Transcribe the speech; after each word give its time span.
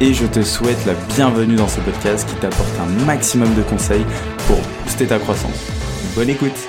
et 0.00 0.14
je 0.14 0.26
te 0.26 0.42
souhaite 0.42 0.84
la 0.86 0.94
bienvenue 1.16 1.56
dans 1.56 1.66
ce 1.66 1.80
podcast 1.80 2.28
qui 2.28 2.36
t'apporte 2.36 2.78
un 2.78 2.86
maximum 3.04 3.52
de 3.56 3.62
conseils 3.62 4.04
pour 4.46 4.58
booster 4.84 5.08
ta 5.08 5.18
croissance. 5.18 5.72
Bonne 6.14 6.30
écoute 6.30 6.68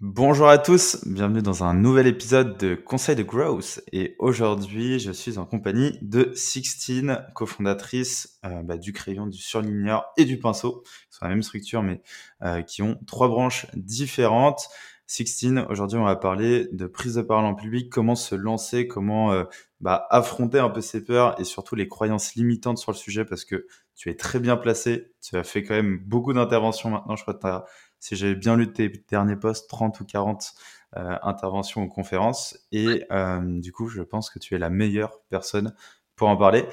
Bonjour 0.00 0.48
à 0.48 0.58
tous, 0.58 1.04
bienvenue 1.06 1.40
dans 1.40 1.62
un 1.62 1.72
nouvel 1.72 2.06
épisode 2.06 2.58
de 2.58 2.74
Conseil 2.74 3.16
de 3.16 3.22
Growth 3.22 3.80
et 3.92 4.16
aujourd'hui 4.18 4.98
je 4.98 5.12
suis 5.12 5.38
en 5.38 5.46
compagnie 5.46 5.98
de 6.02 6.32
Sixtine, 6.34 7.24
cofondatrice 7.34 8.38
euh, 8.44 8.62
bah, 8.62 8.78
du 8.78 8.92
crayon, 8.92 9.26
du 9.26 9.38
surligneur 9.38 10.06
et 10.16 10.24
du 10.24 10.38
pinceau, 10.38 10.82
qui 11.10 11.18
sont 11.18 11.24
la 11.24 11.30
même 11.30 11.42
structure 11.42 11.82
mais 11.82 12.02
euh, 12.42 12.62
qui 12.62 12.82
ont 12.82 12.98
trois 13.06 13.28
branches 13.28 13.66
différentes. 13.74 14.68
Sixtine, 15.08 15.64
aujourd'hui 15.70 15.98
on 15.98 16.04
va 16.04 16.16
parler 16.16 16.66
de 16.72 16.86
prise 16.88 17.14
de 17.14 17.22
parole 17.22 17.44
en 17.44 17.54
public, 17.54 17.90
comment 17.90 18.16
se 18.16 18.34
lancer, 18.34 18.88
comment 18.88 19.32
euh, 19.32 19.44
bah, 19.80 20.04
affronter 20.10 20.58
un 20.58 20.68
peu 20.68 20.80
ses 20.80 21.04
peurs 21.04 21.40
et 21.40 21.44
surtout 21.44 21.76
les 21.76 21.86
croyances 21.86 22.34
limitantes 22.34 22.78
sur 22.78 22.90
le 22.90 22.96
sujet 22.96 23.24
parce 23.24 23.44
que 23.44 23.68
tu 23.94 24.10
es 24.10 24.16
très 24.16 24.40
bien 24.40 24.56
placé, 24.56 25.12
tu 25.22 25.36
as 25.36 25.44
fait 25.44 25.62
quand 25.62 25.74
même 25.74 25.98
beaucoup 26.04 26.32
d'interventions 26.32 26.90
maintenant, 26.90 27.14
je 27.14 27.22
crois 27.22 27.34
que 27.34 27.46
as, 27.46 27.64
si 28.00 28.16
j'ai 28.16 28.34
bien 28.34 28.56
lu 28.56 28.72
tes 28.72 28.88
derniers 29.08 29.36
posts, 29.36 29.70
30 29.70 30.00
ou 30.00 30.04
40 30.04 30.54
euh, 30.96 31.16
interventions 31.22 31.82
ou 31.84 31.88
conférences 31.88 32.58
et 32.72 33.04
euh, 33.12 33.60
du 33.60 33.70
coup 33.70 33.88
je 33.88 34.02
pense 34.02 34.28
que 34.28 34.40
tu 34.40 34.56
es 34.56 34.58
la 34.58 34.70
meilleure 34.70 35.20
personne 35.28 35.72
pour 36.16 36.28
en 36.28 36.36
parler. 36.36 36.64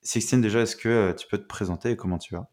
Sixtine 0.00 0.40
déjà, 0.40 0.60
est-ce 0.60 0.76
que 0.76 1.12
tu 1.12 1.26
peux 1.26 1.38
te 1.38 1.46
présenter 1.46 1.90
et 1.90 1.96
comment 1.96 2.18
tu 2.18 2.34
vas? 2.34 2.48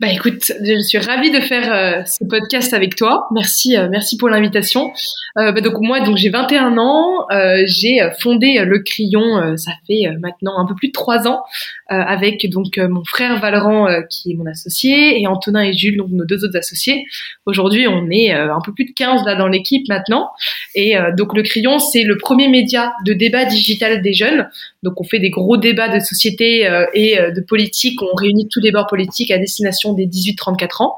Bah 0.00 0.08
écoute, 0.10 0.50
je 0.60 0.80
suis 0.80 0.98
ravie 0.98 1.30
de 1.30 1.38
faire 1.38 1.72
euh, 1.72 2.04
ce 2.04 2.24
podcast 2.24 2.74
avec 2.74 2.96
toi. 2.96 3.28
Merci, 3.32 3.76
euh, 3.76 3.86
merci 3.88 4.16
pour 4.16 4.28
l'invitation. 4.28 4.92
Euh, 5.38 5.52
bah 5.52 5.60
donc 5.60 5.74
moi, 5.80 6.00
donc 6.00 6.16
j'ai 6.16 6.30
21 6.30 6.76
ans, 6.78 7.26
euh, 7.30 7.62
j'ai 7.66 8.00
fondé 8.18 8.58
le 8.64 8.80
Crayon, 8.80 9.56
ça 9.56 9.70
fait 9.86 10.10
maintenant 10.20 10.58
un 10.58 10.66
peu 10.66 10.74
plus 10.74 10.88
de 10.88 10.92
trois 10.92 11.28
ans, 11.28 11.44
avec 11.88 12.48
donc 12.50 12.76
mon 12.78 13.04
frère 13.04 13.38
Valran 13.38 13.86
qui 14.10 14.32
est 14.32 14.34
mon 14.34 14.46
associé 14.46 15.20
et 15.20 15.26
Antonin 15.28 15.62
et 15.62 15.72
Jules, 15.72 15.96
donc 15.96 16.08
nos 16.10 16.24
deux 16.24 16.44
autres 16.44 16.56
associés. 16.56 17.04
Aujourd'hui, 17.46 17.86
on 17.86 18.10
est 18.10 18.32
un 18.32 18.60
peu 18.64 18.72
plus 18.72 18.86
de 18.86 18.92
15 18.92 19.24
là 19.24 19.36
dans 19.36 19.48
l'équipe 19.48 19.88
maintenant. 19.88 20.30
Et 20.74 20.96
donc 21.16 21.36
le 21.36 21.42
Crayon, 21.42 21.78
c'est 21.78 22.02
le 22.02 22.16
premier 22.16 22.48
média 22.48 22.92
de 23.06 23.12
débat 23.12 23.44
digital 23.44 24.02
des 24.02 24.12
jeunes. 24.12 24.48
Donc 24.82 25.00
on 25.00 25.04
fait 25.04 25.18
des 25.18 25.30
gros 25.30 25.56
débats 25.56 25.88
de 25.88 26.00
société 26.00 26.68
et 26.94 27.16
de 27.16 27.40
politique. 27.40 28.00
On 28.02 28.14
réunit 28.14 28.48
tous 28.48 28.60
les 28.60 28.72
bords 28.72 28.88
politiques 28.88 29.30
à 29.30 29.38
destination 29.38 29.83
des 29.92 30.06
18-34 30.06 30.82
ans. 30.82 30.96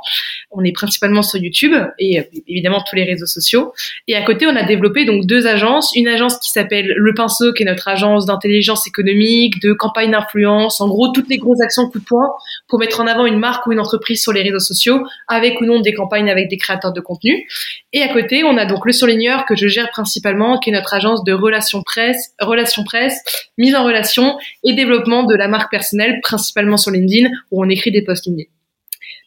On 0.51 0.63
est 0.63 0.73
principalement 0.73 1.23
sur 1.23 1.41
YouTube 1.41 1.75
et 1.99 2.23
évidemment 2.47 2.83
tous 2.89 2.97
les 2.97 3.05
réseaux 3.05 3.27
sociaux. 3.27 3.73
Et 4.07 4.15
à 4.17 4.23
côté, 4.23 4.47
on 4.47 4.57
a 4.57 4.63
développé 4.63 5.05
donc 5.05 5.27
deux 5.27 5.47
agences. 5.47 5.93
Une 5.95 6.09
agence 6.09 6.39
qui 6.39 6.51
s'appelle 6.51 6.93
Le 6.97 7.15
Pinceau, 7.15 7.53
qui 7.53 7.63
est 7.63 7.67
notre 7.67 7.89
agence 7.89 8.27
d'intelligence 8.27 8.87
économique, 8.87 9.61
de 9.61 9.73
campagne 9.73 10.13
d'influence, 10.13 10.81
en 10.81 10.89
gros 10.89 11.09
toutes 11.09 11.29
les 11.29 11.39
grosses 11.39 11.61
actions 11.61 11.89
coup 11.91 11.99
de 11.99 12.05
poing 12.05 12.29
pour 12.69 12.79
mettre 12.79 13.01
en 13.01 13.07
avant 13.07 13.27
une 13.27 13.39
marque 13.39 13.67
ou 13.67 13.73
une 13.73 13.81
entreprise 13.81 14.23
sur 14.23 14.33
les 14.33 14.43
réseaux 14.43 14.61
sociaux, 14.61 15.05
avec 15.29 15.61
ou 15.61 15.65
non 15.65 15.81
des 15.81 15.95
campagnes 15.95 16.31
avec 16.31 16.49
des 16.49 16.57
créateurs 16.57 16.93
de 16.93 17.01
contenu. 17.01 17.47
Et 17.93 18.03
à 18.03 18.09
côté, 18.13 18.45
on 18.45 18.57
a 18.57 18.67
donc 18.67 18.85
Le 18.87 18.93
Surligneur 18.93 19.45
que 19.47 19.57
je 19.57 19.69
gère 19.69 19.91
principalement, 19.91 20.59
qui 20.59 20.71
est 20.71 20.73
notre 20.73 20.95
agence 20.95 21.25
de 21.25 21.33
relations 21.33 21.83
presse, 21.83 22.33
relations 22.41 22.85
presse, 22.85 23.21
mise 23.59 23.75
en 23.75 23.85
relation 23.85 24.39
et 24.65 24.75
développement 24.75 25.25
de 25.25 25.35
la 25.35 25.49
marque 25.49 25.71
personnelle, 25.71 26.21
principalement 26.23 26.77
sur 26.77 26.91
LinkedIn, 26.91 27.29
où 27.51 27.65
on 27.65 27.69
écrit 27.69 27.91
des 27.91 28.03
posts 28.03 28.27
LinkedIn. 28.27 28.56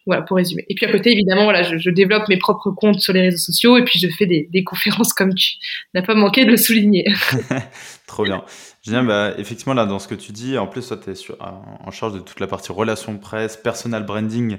Voilà, 0.10 0.24
pour 0.24 0.38
résumer. 0.38 0.66
Et 0.70 0.74
puis 0.74 0.88
à 0.88 0.92
côté, 0.92 1.12
évidemment, 1.12 1.44
voilà, 1.44 1.62
je, 1.62 1.90
développe 1.92 2.28
mes 2.30 2.38
propres 2.38 2.72
comptes 2.72 3.00
sur 3.00 3.14
les 3.14 3.22
réseaux 3.22 3.38
sociaux 3.38 3.78
et 3.78 3.84
puis 3.84 4.00
je 4.00 4.08
fais 4.08 4.26
des, 4.26 4.64
conférences 4.64 5.14
comme 5.14 5.36
tu 5.36 5.58
n'as 5.94 6.02
pas 6.02 6.16
manqué 6.16 6.46
de 6.46 6.50
le 6.50 6.58
souligner. 6.58 7.06
Trop 8.08 8.24
bien. 8.24 8.44
Génial, 8.82 9.06
bah, 9.06 9.36
effectivement, 9.38 9.76
là, 9.76 9.86
dans 9.86 10.00
ce 10.00 10.08
que 10.08 10.16
tu 10.16 10.32
dis, 10.32 10.58
en 10.58 10.66
plus, 10.66 10.88
toi, 10.88 10.98
tu 10.98 11.12
es 11.12 11.14
en 11.40 11.92
charge 11.92 12.14
de 12.14 12.20
toute 12.20 12.40
la 12.40 12.48
partie 12.48 12.72
relations 12.72 13.16
presse, 13.20 13.56
personal 13.56 14.04
branding, 14.04 14.58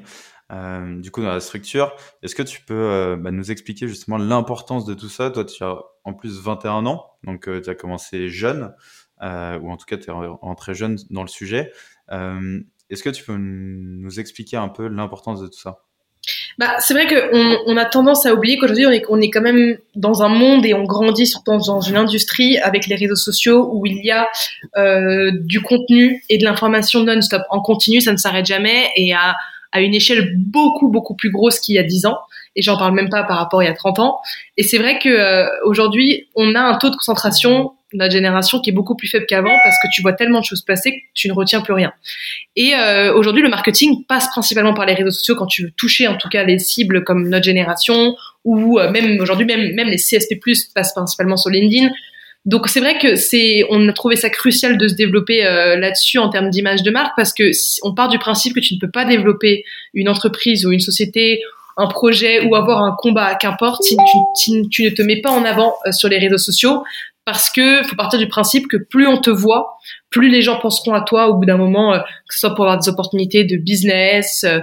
euh, 0.52 1.00
du 1.00 1.10
coup, 1.10 1.20
dans 1.20 1.32
la 1.32 1.40
structure. 1.40 1.96
Est-ce 2.22 2.36
que 2.36 2.44
tu 2.44 2.60
peux 2.60 2.74
euh, 2.74 3.16
bah, 3.16 3.32
nous 3.32 3.50
expliquer 3.50 3.88
justement 3.88 4.18
l'importance 4.18 4.84
de 4.84 4.94
tout 4.94 5.08
ça? 5.08 5.32
Toi, 5.32 5.44
tu 5.44 5.64
as 5.64 5.80
en 6.04 6.14
plus 6.14 6.40
21 6.40 6.86
ans, 6.86 7.06
donc 7.24 7.48
euh, 7.48 7.60
tu 7.60 7.70
as 7.70 7.74
commencé 7.74 8.28
jeune, 8.28 8.72
ou 9.20 9.24
en 9.68 9.76
tout 9.76 9.86
cas, 9.86 9.96
tu 9.96 10.10
es 10.10 10.12
rentré 10.12 10.74
jeune 10.74 10.96
dans 11.10 11.22
le 11.22 11.28
sujet. 11.28 11.72
Est-ce 12.90 13.02
que 13.02 13.10
tu 13.10 13.24
peux 13.24 13.36
nous 13.36 14.20
expliquer 14.20 14.56
un 14.56 14.68
peu 14.68 14.88
l'importance 14.88 15.40
de 15.40 15.46
tout 15.46 15.58
ça? 15.58 15.78
Bah, 16.58 16.74
c'est 16.80 16.92
vrai 16.92 17.06
qu'on 17.06 17.56
on 17.66 17.76
a 17.76 17.84
tendance 17.86 18.26
à 18.26 18.34
oublier 18.34 18.58
qu'aujourd'hui 18.58 18.86
on 19.08 19.20
est, 19.20 19.30
quand 19.30 19.40
même 19.40 19.78
dans 19.94 20.22
un 20.22 20.28
monde 20.28 20.66
et 20.66 20.74
on 20.74 20.84
grandit 20.84 21.26
surtout 21.26 21.56
dans 21.56 21.80
une 21.80 21.96
industrie 21.96 22.58
avec 22.58 22.86
les 22.86 22.96
réseaux 22.96 23.16
sociaux 23.16 23.70
où 23.72 23.86
il 23.86 24.04
y 24.04 24.10
a 24.10 24.28
euh, 24.76 25.30
du 25.32 25.62
contenu 25.62 26.22
et 26.28 26.36
de 26.36 26.44
l'information 26.44 27.02
non-stop. 27.04 27.42
En 27.48 27.60
continu, 27.60 28.02
ça 28.02 28.12
ne 28.12 28.18
s'arrête 28.18 28.44
jamais 28.44 28.90
et 28.96 29.14
à, 29.14 29.36
à 29.72 29.80
une 29.80 29.94
échelle 29.94 30.34
beaucoup 30.36 30.88
beaucoup 30.88 31.14
plus 31.14 31.30
grosse 31.30 31.58
qu'il 31.60 31.76
y 31.76 31.78
a 31.78 31.82
10 31.82 32.06
ans. 32.06 32.18
Et 32.56 32.62
j'en 32.62 32.76
parle 32.76 32.94
même 32.94 33.08
pas 33.08 33.22
par 33.22 33.38
rapport 33.38 33.60
à 33.60 33.64
il 33.64 33.68
y 33.68 33.70
a 33.70 33.74
30 33.74 34.00
ans. 34.00 34.18
Et 34.56 34.62
c'est 34.62 34.78
vrai 34.78 34.98
que 34.98 35.08
euh, 35.08 35.46
on 36.34 36.54
a 36.54 36.60
un 36.60 36.76
taux 36.76 36.90
de 36.90 36.96
concentration 36.96 37.72
notre 37.92 38.12
génération 38.12 38.60
qui 38.60 38.70
est 38.70 38.72
beaucoup 38.72 38.94
plus 38.94 39.08
faible 39.08 39.26
qu'avant 39.26 39.56
parce 39.64 39.76
que 39.82 39.88
tu 39.94 40.02
vois 40.02 40.12
tellement 40.12 40.40
de 40.40 40.44
choses 40.44 40.62
passer 40.62 40.92
que 40.92 40.96
tu 41.14 41.28
ne 41.28 41.32
retiens 41.32 41.60
plus 41.60 41.72
rien. 41.72 41.92
Et 42.56 42.74
euh, 42.74 43.14
aujourd'hui, 43.14 43.42
le 43.42 43.48
marketing 43.48 44.04
passe 44.06 44.28
principalement 44.28 44.74
par 44.74 44.86
les 44.86 44.94
réseaux 44.94 45.10
sociaux 45.10 45.34
quand 45.34 45.46
tu 45.46 45.64
veux 45.64 45.70
toucher 45.76 46.06
en 46.08 46.16
tout 46.16 46.28
cas 46.28 46.44
les 46.44 46.58
cibles 46.58 47.04
comme 47.04 47.28
notre 47.28 47.44
génération 47.44 48.14
ou 48.44 48.78
euh, 48.78 48.90
même 48.90 49.20
aujourd'hui 49.20 49.46
même 49.46 49.74
même 49.74 49.88
les 49.88 49.96
CSP+ 49.96 50.38
passent 50.74 50.94
principalement 50.94 51.36
sur 51.36 51.50
LinkedIn. 51.50 51.90
Donc 52.46 52.68
c'est 52.68 52.80
vrai 52.80 52.98
que 52.98 53.16
c'est 53.16 53.64
on 53.68 53.86
a 53.88 53.92
trouvé 53.92 54.16
ça 54.16 54.30
crucial 54.30 54.78
de 54.78 54.88
se 54.88 54.94
développer 54.94 55.44
euh, 55.44 55.76
là-dessus 55.76 56.18
en 56.18 56.30
termes 56.30 56.48
d'image 56.48 56.82
de 56.82 56.90
marque 56.90 57.12
parce 57.16 57.34
que 57.34 57.50
on 57.82 57.94
part 57.94 58.08
du 58.08 58.18
principe 58.18 58.54
que 58.54 58.60
tu 58.60 58.74
ne 58.74 58.78
peux 58.78 58.90
pas 58.90 59.04
développer 59.04 59.64
une 59.92 60.08
entreprise 60.08 60.64
ou 60.64 60.72
une 60.72 60.80
société 60.80 61.40
un 61.76 61.86
projet 61.86 62.44
ou 62.44 62.54
avoir 62.56 62.82
un 62.82 62.94
combat, 62.96 63.34
qu'importe, 63.36 63.82
si 63.84 63.96
tu, 64.36 64.68
tu, 64.68 64.82
ne 64.82 64.90
te 64.90 65.00
mets 65.00 65.20
pas 65.20 65.30
en 65.30 65.44
avant 65.44 65.76
sur 65.92 66.08
les 66.08 66.18
réseaux 66.18 66.36
sociaux, 66.36 66.82
parce 67.24 67.50
que 67.50 67.82
faut 67.84 67.96
partir 67.96 68.18
du 68.18 68.28
principe 68.28 68.66
que 68.68 68.76
plus 68.76 69.06
on 69.06 69.18
te 69.18 69.30
voit, 69.30 69.76
plus 70.10 70.28
les 70.28 70.42
gens 70.42 70.58
penseront 70.58 70.94
à 70.94 71.02
toi 71.02 71.28
au 71.28 71.34
bout 71.34 71.44
d'un 71.44 71.56
moment, 71.56 71.94
euh, 71.94 71.98
que 71.98 72.34
ce 72.34 72.40
soit 72.40 72.54
pour 72.54 72.64
avoir 72.64 72.78
des 72.78 72.88
opportunités 72.88 73.44
de 73.44 73.56
business, 73.56 74.44
euh, 74.44 74.60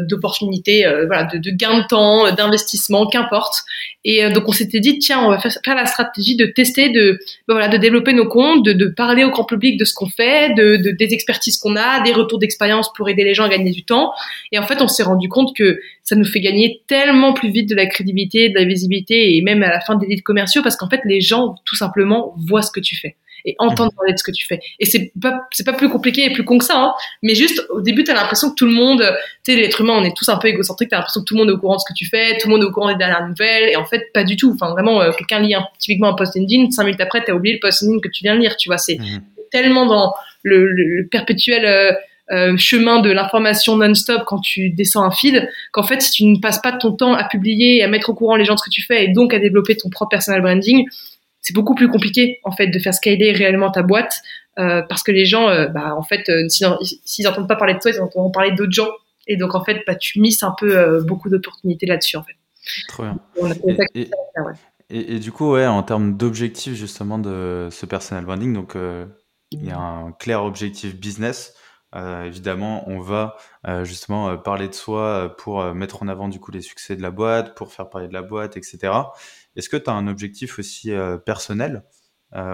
d'opportunités 0.00 0.86
euh, 0.86 1.06
voilà, 1.06 1.24
de, 1.24 1.38
de, 1.38 1.50
gain 1.50 1.80
de 1.80 1.86
temps, 1.86 2.26
euh, 2.26 2.32
d'investissement, 2.32 3.06
qu'importe. 3.06 3.54
Et 4.04 4.28
donc 4.30 4.48
on 4.48 4.52
s'était 4.52 4.80
dit 4.80 4.98
tiens 4.98 5.24
on 5.24 5.30
va 5.30 5.38
faire, 5.38 5.76
la 5.76 5.86
stratégie 5.86 6.34
de 6.34 6.46
tester, 6.46 6.88
de 6.90 7.20
ben 7.46 7.54
voilà, 7.54 7.68
de 7.68 7.76
développer 7.76 8.12
nos 8.12 8.26
comptes, 8.26 8.64
de, 8.64 8.86
parler 8.86 9.22
au 9.22 9.30
grand 9.30 9.44
public 9.44 9.78
de 9.78 9.84
ce 9.84 9.94
qu'on 9.94 10.08
fait, 10.08 10.54
de, 10.54 10.76
des 10.76 11.14
expertises 11.14 11.56
qu'on 11.56 11.76
a, 11.76 12.02
des 12.02 12.12
retours 12.12 12.40
d'expérience 12.40 12.92
pour 12.94 13.08
aider 13.08 13.22
les 13.22 13.34
gens 13.34 13.44
à 13.44 13.48
gagner 13.48 13.70
du 13.70 13.84
temps. 13.84 14.12
Et 14.50 14.58
en 14.58 14.64
fait 14.64 14.82
on 14.82 14.88
s'est 14.88 15.04
rendu 15.04 15.28
compte 15.28 15.54
que 15.56 15.78
ça 16.02 16.16
nous 16.16 16.24
fait 16.24 16.40
gagner 16.40 16.82
tellement 16.88 17.32
plus 17.32 17.50
vite 17.50 17.68
de 17.68 17.76
la 17.76 17.86
crédibilité, 17.86 18.48
de 18.48 18.58
la 18.58 18.64
visibilité 18.64 19.36
et 19.36 19.42
même 19.42 19.62
à 19.62 19.68
la 19.68 19.80
fin 19.80 19.94
des 19.94 20.06
leads 20.06 20.22
commerciaux 20.22 20.62
parce 20.62 20.76
qu'en 20.76 20.88
fait 20.88 21.00
les 21.04 21.20
gens 21.20 21.54
tout 21.64 21.76
simplement 21.76 22.34
voient 22.48 22.62
ce 22.62 22.72
que 22.72 22.80
tu 22.80 22.96
fais 22.96 23.14
et 23.44 23.54
entendre 23.58 23.92
parler 23.94 24.12
de 24.12 24.18
ce 24.18 24.24
que 24.24 24.30
tu 24.30 24.46
fais. 24.46 24.60
Et 24.78 24.86
c'est 24.86 25.12
pas 25.20 25.42
c'est 25.50 25.64
pas 25.64 25.72
plus 25.72 25.88
compliqué 25.88 26.24
et 26.24 26.32
plus 26.32 26.44
con 26.44 26.58
que 26.58 26.64
ça, 26.64 26.76
hein, 26.76 26.94
mais 27.22 27.34
juste 27.34 27.64
au 27.70 27.80
début 27.80 28.04
t'as 28.04 28.14
l'impression 28.14 28.50
que 28.50 28.54
tout 28.54 28.66
le 28.66 28.72
monde, 28.72 29.02
tu 29.44 29.52
sais 29.52 29.58
l'être 29.58 29.80
humain 29.80 29.94
on 29.96 30.04
est 30.04 30.16
tous 30.16 30.28
un 30.28 30.36
peu 30.36 30.48
égocentriques, 30.48 30.90
t'as 30.90 30.96
l'impression 30.96 31.20
que 31.20 31.26
tout 31.26 31.34
le 31.34 31.40
monde 31.40 31.50
est 31.50 31.54
au 31.54 31.58
courant 31.58 31.76
de 31.76 31.80
ce 31.80 31.92
que 31.92 31.96
tu 31.96 32.06
fais, 32.06 32.38
tout 32.38 32.48
le 32.48 32.54
monde 32.54 32.62
est 32.62 32.66
au 32.66 32.72
courant 32.72 32.88
des 32.88 32.98
dernières 32.98 33.26
nouvelles 33.26 33.70
et 33.70 33.76
en 33.76 33.84
fait 33.84 34.12
pas 34.12 34.24
du 34.24 34.36
tout. 34.36 34.52
Enfin 34.54 34.70
vraiment 34.70 35.00
euh, 35.02 35.12
quelqu'un 35.12 35.40
lit 35.40 35.54
un, 35.54 35.64
typiquement 35.78 36.08
un 36.08 36.14
post 36.14 36.34
LinkedIn, 36.36 36.70
cinq 36.70 36.84
minutes 36.84 37.00
après 37.00 37.22
t'as 37.24 37.32
oublié 37.32 37.54
le 37.54 37.60
post 37.60 37.82
LinkedIn 37.82 38.00
que 38.00 38.08
tu 38.08 38.22
viens 38.22 38.36
de 38.36 38.40
lire, 38.40 38.56
tu 38.56 38.68
vois 38.68 38.78
c'est 38.78 38.98
mhm. 38.98 39.22
tellement 39.50 39.86
dans 39.86 40.14
le, 40.42 40.66
le, 40.66 41.06
perpétuel 41.08 41.64
euh, 41.64 41.92
euh, 42.30 42.56
chemin 42.56 43.00
de 43.00 43.10
l'information 43.10 43.76
non-stop 43.76 44.22
quand 44.26 44.40
tu 44.40 44.70
descends 44.70 45.02
un 45.02 45.10
feed, 45.10 45.46
qu'en 45.70 45.82
fait, 45.82 46.00
si 46.00 46.10
tu 46.12 46.24
ne 46.24 46.38
passes 46.38 46.60
pas 46.60 46.72
ton 46.72 46.92
temps 46.92 47.12
à 47.12 47.24
publier, 47.24 47.82
à 47.82 47.88
mettre 47.88 48.10
au 48.10 48.14
courant 48.14 48.36
les 48.36 48.44
gens 48.44 48.54
de 48.54 48.58
ce 48.58 48.64
que 48.64 48.70
tu 48.70 48.82
fais 48.82 49.04
et 49.04 49.08
donc 49.08 49.34
à 49.34 49.38
développer 49.38 49.76
ton 49.76 49.90
propre 49.90 50.10
personal 50.10 50.40
branding, 50.40 50.86
c'est 51.42 51.54
beaucoup 51.54 51.74
plus 51.74 51.88
compliqué 51.88 52.40
en 52.44 52.52
fait 52.52 52.68
de 52.68 52.78
faire 52.78 52.94
scaler 52.94 53.32
réellement 53.32 53.70
ta 53.70 53.82
boîte 53.82 54.22
euh, 54.58 54.82
parce 54.88 55.02
que 55.02 55.12
les 55.12 55.24
gens, 55.24 55.48
euh, 55.48 55.68
bah, 55.68 55.94
en 55.96 56.02
fait, 56.02 56.28
euh, 56.28 56.48
s'ils 56.48 57.24
n'entendent 57.24 57.48
pas 57.48 57.56
parler 57.56 57.74
de 57.74 57.78
toi, 57.78 57.90
ils 57.90 58.00
entendront 58.00 58.30
parler 58.30 58.52
d'autres 58.52 58.72
gens. 58.72 58.88
Et 59.26 59.36
donc 59.36 59.54
en 59.54 59.64
fait, 59.64 59.82
bah, 59.86 59.94
tu 59.94 60.20
misses 60.20 60.42
un 60.42 60.54
peu 60.58 61.00
beaucoup 61.02 61.28
d'opportunités 61.28 61.86
là-dessus 61.86 62.16
en 62.16 62.22
fait. 62.22 62.34
Trop 62.88 63.04
bien. 63.04 63.18
Et, 63.94 65.14
et, 65.14 65.18
du 65.20 65.32
coup, 65.32 65.52
ouais, 65.52 65.66
en 65.66 65.82
termes 65.82 66.16
d'objectifs 66.16 66.74
justement 66.74 67.18
de 67.18 67.68
ce 67.70 67.86
personal 67.86 68.24
branding, 68.24 68.52
donc 68.52 68.76
il 69.52 69.64
y 69.64 69.70
a 69.70 69.78
un 69.78 70.12
clair 70.12 70.44
objectif 70.44 70.96
business. 70.96 71.54
Évidemment, 71.94 72.88
on 72.88 72.98
va 72.98 73.36
justement 73.84 74.36
parler 74.36 74.68
de 74.68 74.74
soi 74.74 75.34
pour 75.38 75.62
mettre 75.72 76.02
en 76.02 76.08
avant 76.08 76.28
du 76.28 76.40
coup 76.40 76.50
les 76.50 76.60
succès 76.60 76.96
de 76.96 77.02
la 77.02 77.12
boîte, 77.12 77.54
pour 77.54 77.72
faire 77.72 77.88
parler 77.88 78.08
de 78.08 78.12
la 78.12 78.22
boîte, 78.22 78.56
etc. 78.56 78.92
Est-ce 79.56 79.68
que 79.68 79.76
tu 79.76 79.90
as 79.90 79.92
un 79.92 80.06
objectif 80.08 80.58
aussi 80.58 80.90
personnel 81.26 81.82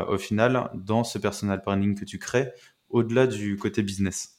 au 0.09 0.19
final 0.19 0.71
dans 0.75 1.05
ce 1.05 1.19
personal 1.19 1.63
branding 1.65 1.99
que 1.99 2.05
tu 2.05 2.19
crées 2.19 2.53
au-delà 2.89 3.27
du 3.27 3.57
côté 3.57 3.83
business? 3.83 4.39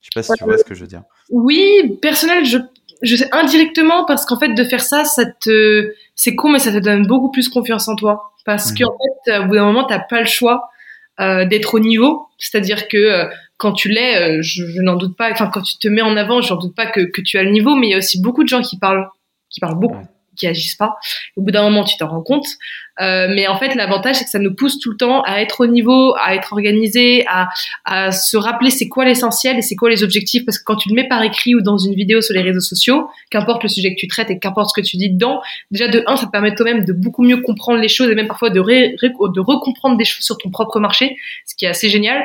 Je 0.00 0.06
sais 0.06 0.10
pas 0.14 0.22
si 0.22 0.32
tu 0.38 0.44
vois 0.44 0.58
ce 0.58 0.64
que 0.64 0.74
je 0.74 0.80
veux 0.80 0.86
dire. 0.86 1.02
Oui, 1.30 1.98
personnel, 2.00 2.44
je, 2.46 2.58
je 3.02 3.16
sais 3.16 3.28
indirectement 3.32 4.04
parce 4.04 4.24
qu'en 4.24 4.38
fait 4.38 4.54
de 4.54 4.64
faire 4.64 4.82
ça, 4.82 5.04
ça 5.04 5.26
te, 5.26 5.92
c'est 6.14 6.34
con, 6.34 6.50
mais 6.50 6.58
ça 6.58 6.72
te 6.72 6.78
donne 6.78 7.06
beaucoup 7.06 7.30
plus 7.30 7.48
confiance 7.48 7.88
en 7.88 7.96
toi 7.96 8.32
parce 8.44 8.72
mmh. 8.72 8.74
qu'en 8.78 8.96
fait, 9.26 9.38
au 9.38 9.46
bout 9.46 9.54
d'un 9.54 9.64
moment, 9.64 9.84
t'as 9.84 10.00
pas 10.00 10.20
le 10.20 10.26
choix 10.26 10.70
euh, 11.20 11.44
d'être 11.44 11.74
au 11.74 11.80
niveau, 11.80 12.28
c'est-à-dire 12.38 12.88
que 12.88 12.96
euh, 12.96 13.28
quand 13.58 13.72
tu 13.72 13.90
l'es, 13.90 14.38
euh, 14.38 14.42
je, 14.42 14.64
je 14.66 14.80
n'en 14.80 14.96
doute 14.96 15.16
pas. 15.16 15.30
Enfin, 15.30 15.50
quand 15.52 15.60
tu 15.60 15.76
te 15.78 15.88
mets 15.88 16.02
en 16.02 16.16
avant, 16.16 16.40
je 16.40 16.52
n'en 16.52 16.58
doute 16.58 16.74
pas 16.74 16.86
que, 16.86 17.00
que 17.00 17.20
tu 17.20 17.36
as 17.36 17.42
le 17.42 17.50
niveau, 17.50 17.74
mais 17.74 17.88
il 17.88 17.90
y 17.90 17.94
a 17.94 17.98
aussi 17.98 18.22
beaucoup 18.22 18.42
de 18.42 18.48
gens 18.48 18.62
qui 18.62 18.78
parlent, 18.78 19.06
qui 19.50 19.60
parlent 19.60 19.78
beaucoup, 19.78 20.06
qui 20.40 20.46
agissent 20.46 20.74
pas. 20.74 20.96
Au 21.36 21.42
bout 21.42 21.50
d'un 21.50 21.62
moment, 21.62 21.84
tu 21.84 21.96
t'en 21.96 22.08
rends 22.08 22.22
compte. 22.22 22.46
Euh, 23.00 23.28
mais 23.34 23.46
en 23.46 23.58
fait, 23.58 23.74
l'avantage, 23.74 24.16
c'est 24.16 24.24
que 24.24 24.30
ça 24.30 24.38
nous 24.38 24.54
pousse 24.54 24.78
tout 24.78 24.90
le 24.90 24.96
temps 24.96 25.22
à 25.22 25.40
être 25.40 25.62
au 25.62 25.66
niveau, 25.66 26.14
à 26.20 26.34
être 26.34 26.52
organisé, 26.52 27.24
à, 27.28 27.48
à 27.84 28.12
se 28.12 28.36
rappeler 28.36 28.70
c'est 28.70 28.88
quoi 28.88 29.04
l'essentiel 29.04 29.58
et 29.58 29.62
c'est 29.62 29.76
quoi 29.76 29.90
les 29.90 30.02
objectifs. 30.02 30.44
Parce 30.44 30.58
que 30.58 30.64
quand 30.64 30.76
tu 30.76 30.88
le 30.88 30.94
mets 30.94 31.08
par 31.08 31.22
écrit 31.22 31.54
ou 31.54 31.62
dans 31.62 31.78
une 31.78 31.94
vidéo 31.94 32.20
sur 32.20 32.34
les 32.34 32.42
réseaux 32.42 32.60
sociaux, 32.60 33.08
qu'importe 33.30 33.62
le 33.62 33.68
sujet 33.68 33.94
que 33.94 34.00
tu 34.00 34.06
traites 34.06 34.30
et 34.30 34.38
qu'importe 34.38 34.70
ce 34.70 34.80
que 34.80 34.86
tu 34.86 34.96
dis 34.96 35.10
dedans, 35.10 35.40
déjà 35.70 35.88
de 35.88 36.02
un, 36.06 36.16
ça 36.16 36.26
te 36.26 36.30
permet 36.30 36.54
toi-même 36.54 36.84
de 36.84 36.92
beaucoup 36.92 37.22
mieux 37.22 37.38
comprendre 37.38 37.80
les 37.80 37.88
choses 37.88 38.10
et 38.10 38.14
même 38.14 38.28
parfois 38.28 38.50
de, 38.50 38.60
ré, 38.60 38.96
de 39.02 39.40
recomprendre 39.40 39.96
des 39.96 40.04
choses 40.04 40.24
sur 40.24 40.38
ton 40.38 40.50
propre 40.50 40.80
marché, 40.80 41.16
ce 41.46 41.54
qui 41.54 41.64
est 41.64 41.68
assez 41.68 41.88
génial. 41.88 42.22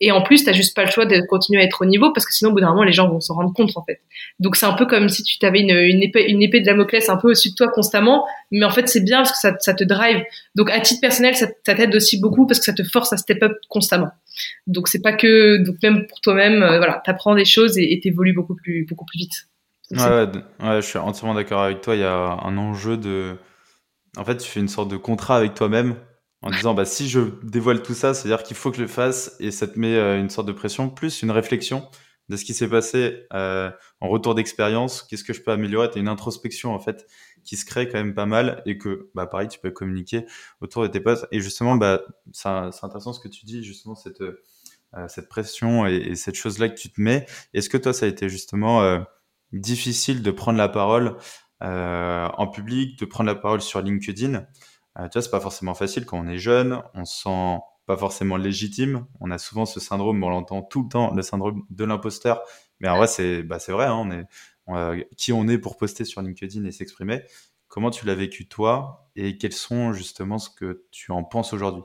Et 0.00 0.12
en 0.12 0.22
plus, 0.22 0.44
t'as 0.44 0.52
juste 0.52 0.74
pas 0.74 0.84
le 0.84 0.90
choix 0.90 1.06
de 1.06 1.20
continuer 1.28 1.60
à 1.60 1.64
être 1.64 1.82
au 1.82 1.86
niveau 1.86 2.12
parce 2.12 2.26
que 2.26 2.34
sinon, 2.34 2.50
au 2.50 2.54
bout 2.54 2.60
d'un 2.60 2.70
moment, 2.70 2.84
les 2.84 2.92
gens 2.92 3.08
vont 3.08 3.20
s'en 3.20 3.34
rendre 3.34 3.52
compte 3.52 3.70
en 3.76 3.82
fait. 3.82 4.00
Donc 4.40 4.56
c'est 4.56 4.66
un 4.66 4.72
peu 4.72 4.86
comme 4.86 5.08
si 5.08 5.22
tu 5.22 5.38
t'avais 5.38 5.60
une, 5.60 5.70
une, 5.70 6.02
épée, 6.02 6.24
une 6.28 6.42
épée 6.42 6.60
de 6.60 6.66
Damoclès 6.66 7.08
un 7.08 7.16
peu 7.16 7.28
au-dessus 7.28 7.50
de 7.50 7.54
toi 7.54 7.68
constamment, 7.68 8.24
mais 8.50 8.64
en 8.64 8.70
fait 8.70 8.88
c'est 8.88 9.00
bien 9.00 9.18
parce 9.18 9.32
que 9.32 9.38
ça, 9.38 9.56
ça 9.60 9.74
te 9.74 9.84
drive 9.84 10.22
donc 10.54 10.70
à 10.70 10.80
titre 10.80 11.00
personnel, 11.00 11.36
ça, 11.36 11.46
t'aide 11.64 11.94
aussi 11.94 12.20
beaucoup 12.20 12.46
parce 12.46 12.58
que 12.58 12.64
ça 12.64 12.72
te 12.72 12.82
force 12.82 13.12
à 13.12 13.16
step 13.16 13.42
up 13.42 13.52
constamment. 13.68 14.10
Donc 14.66 14.88
c'est 14.88 15.02
pas 15.02 15.12
que 15.12 15.58
donc 15.58 15.76
même 15.82 16.06
pour 16.06 16.20
toi-même, 16.20 16.62
euh, 16.62 16.78
voilà, 16.78 17.02
t'apprends 17.04 17.34
des 17.34 17.44
choses 17.44 17.78
et 17.78 17.98
t'évolues 18.02 18.34
beaucoup 18.34 18.54
plus 18.54 18.86
beaucoup 18.86 19.04
plus 19.04 19.18
vite. 19.18 19.48
Ouais, 19.90 20.26
ouais, 20.60 20.82
je 20.82 20.86
suis 20.86 20.98
entièrement 20.98 21.34
d'accord 21.34 21.62
avec 21.62 21.80
toi. 21.80 21.94
Il 21.94 22.00
y 22.00 22.04
a 22.04 22.14
un 22.14 22.58
enjeu 22.58 22.96
de, 22.96 23.36
en 24.16 24.24
fait, 24.24 24.36
tu 24.36 24.48
fais 24.48 24.60
une 24.60 24.68
sorte 24.68 24.90
de 24.90 24.96
contrat 24.96 25.36
avec 25.36 25.54
toi-même 25.54 25.96
en 26.42 26.50
disant 26.50 26.74
bah 26.74 26.84
si 26.84 27.08
je 27.08 27.20
dévoile 27.42 27.82
tout 27.82 27.94
ça, 27.94 28.14
c'est-à-dire 28.14 28.42
qu'il 28.42 28.56
faut 28.56 28.70
que 28.70 28.76
je 28.76 28.82
le 28.82 28.88
fasse 28.88 29.36
et 29.40 29.50
ça 29.50 29.66
te 29.66 29.78
met 29.78 29.96
euh, 29.96 30.20
une 30.20 30.30
sorte 30.30 30.46
de 30.46 30.52
pression 30.52 30.88
plus 30.88 31.22
une 31.22 31.30
réflexion 31.30 31.88
de 32.28 32.36
ce 32.36 32.44
qui 32.44 32.54
s'est 32.54 32.68
passé 32.68 33.26
euh, 33.32 33.70
en 34.00 34.08
retour 34.08 34.34
d'expérience, 34.34 35.02
qu'est-ce 35.02 35.24
que 35.24 35.32
je 35.32 35.40
peux 35.40 35.50
améliorer, 35.50 35.90
tu 35.90 35.98
une 35.98 36.08
introspection 36.08 36.74
en 36.74 36.78
fait 36.78 37.06
qui 37.44 37.56
se 37.56 37.64
crée 37.64 37.88
quand 37.88 37.98
même 37.98 38.14
pas 38.14 38.26
mal 38.26 38.62
et 38.66 38.78
que 38.78 39.10
bah 39.14 39.26
pareil 39.26 39.48
tu 39.48 39.58
peux 39.58 39.70
communiquer 39.70 40.26
autour 40.60 40.82
de 40.82 40.88
tes 40.88 41.00
potes 41.00 41.26
et 41.32 41.40
justement 41.40 41.76
bah 41.76 42.02
c'est 42.32 42.48
intéressant 42.48 43.12
ce 43.12 43.20
que 43.20 43.28
tu 43.28 43.44
dis 43.46 43.64
justement 43.64 43.94
cette 43.94 44.22
euh, 44.96 45.06
cette 45.06 45.28
pression 45.28 45.86
et, 45.86 46.14
cette 46.16 46.34
chose 46.34 46.58
là 46.58 46.68
que 46.68 46.74
tu 46.74 46.90
te 46.90 47.00
mets. 47.00 47.26
Est-ce 47.52 47.68
que 47.68 47.76
toi 47.76 47.92
ça 47.92 48.06
a 48.06 48.08
été 48.08 48.30
justement 48.30 48.82
euh, 48.82 49.00
difficile 49.52 50.22
de 50.22 50.30
prendre 50.30 50.56
la 50.56 50.68
parole 50.68 51.16
euh, 51.62 52.26
en 52.38 52.46
public, 52.46 52.98
de 52.98 53.04
prendre 53.04 53.28
la 53.28 53.34
parole 53.34 53.60
sur 53.60 53.82
LinkedIn? 53.82 54.46
Tu 54.96 55.02
vois 55.12 55.22
c'est 55.22 55.30
pas 55.30 55.40
forcément 55.40 55.74
facile 55.74 56.06
quand 56.06 56.18
on 56.18 56.26
est 56.26 56.38
jeune, 56.38 56.82
on 56.94 57.04
se 57.04 57.22
sent 57.22 57.58
pas 57.86 57.96
forcément 57.96 58.36
légitime. 58.36 59.06
On 59.20 59.30
a 59.30 59.38
souvent 59.38 59.64
ce 59.66 59.78
syndrome, 59.78 60.22
on 60.24 60.30
l'entend 60.30 60.62
tout 60.62 60.82
le 60.82 60.88
temps, 60.88 61.14
le 61.14 61.22
syndrome 61.22 61.64
de 61.70 61.84
l'imposteur. 61.84 62.42
Mais 62.80 62.88
en 62.88 62.96
vrai, 62.96 63.06
c'est 63.06 63.42
bah, 63.42 63.58
vrai, 63.68 63.86
hein, 63.86 63.94
on 63.94 64.10
est, 64.10 64.24
qui 65.16 65.32
on 65.32 65.48
est 65.48 65.58
pour 65.58 65.76
poster 65.76 66.04
sur 66.04 66.22
LinkedIn 66.22 66.64
et 66.64 66.72
s'exprimer. 66.72 67.22
Comment 67.68 67.90
tu 67.90 68.06
l'as 68.06 68.14
vécu 68.14 68.48
toi 68.48 69.10
et 69.14 69.36
quels 69.36 69.52
sont 69.52 69.92
justement 69.92 70.38
ce 70.38 70.48
que 70.48 70.84
tu 70.90 71.12
en 71.12 71.22
penses 71.24 71.52
aujourd'hui? 71.52 71.82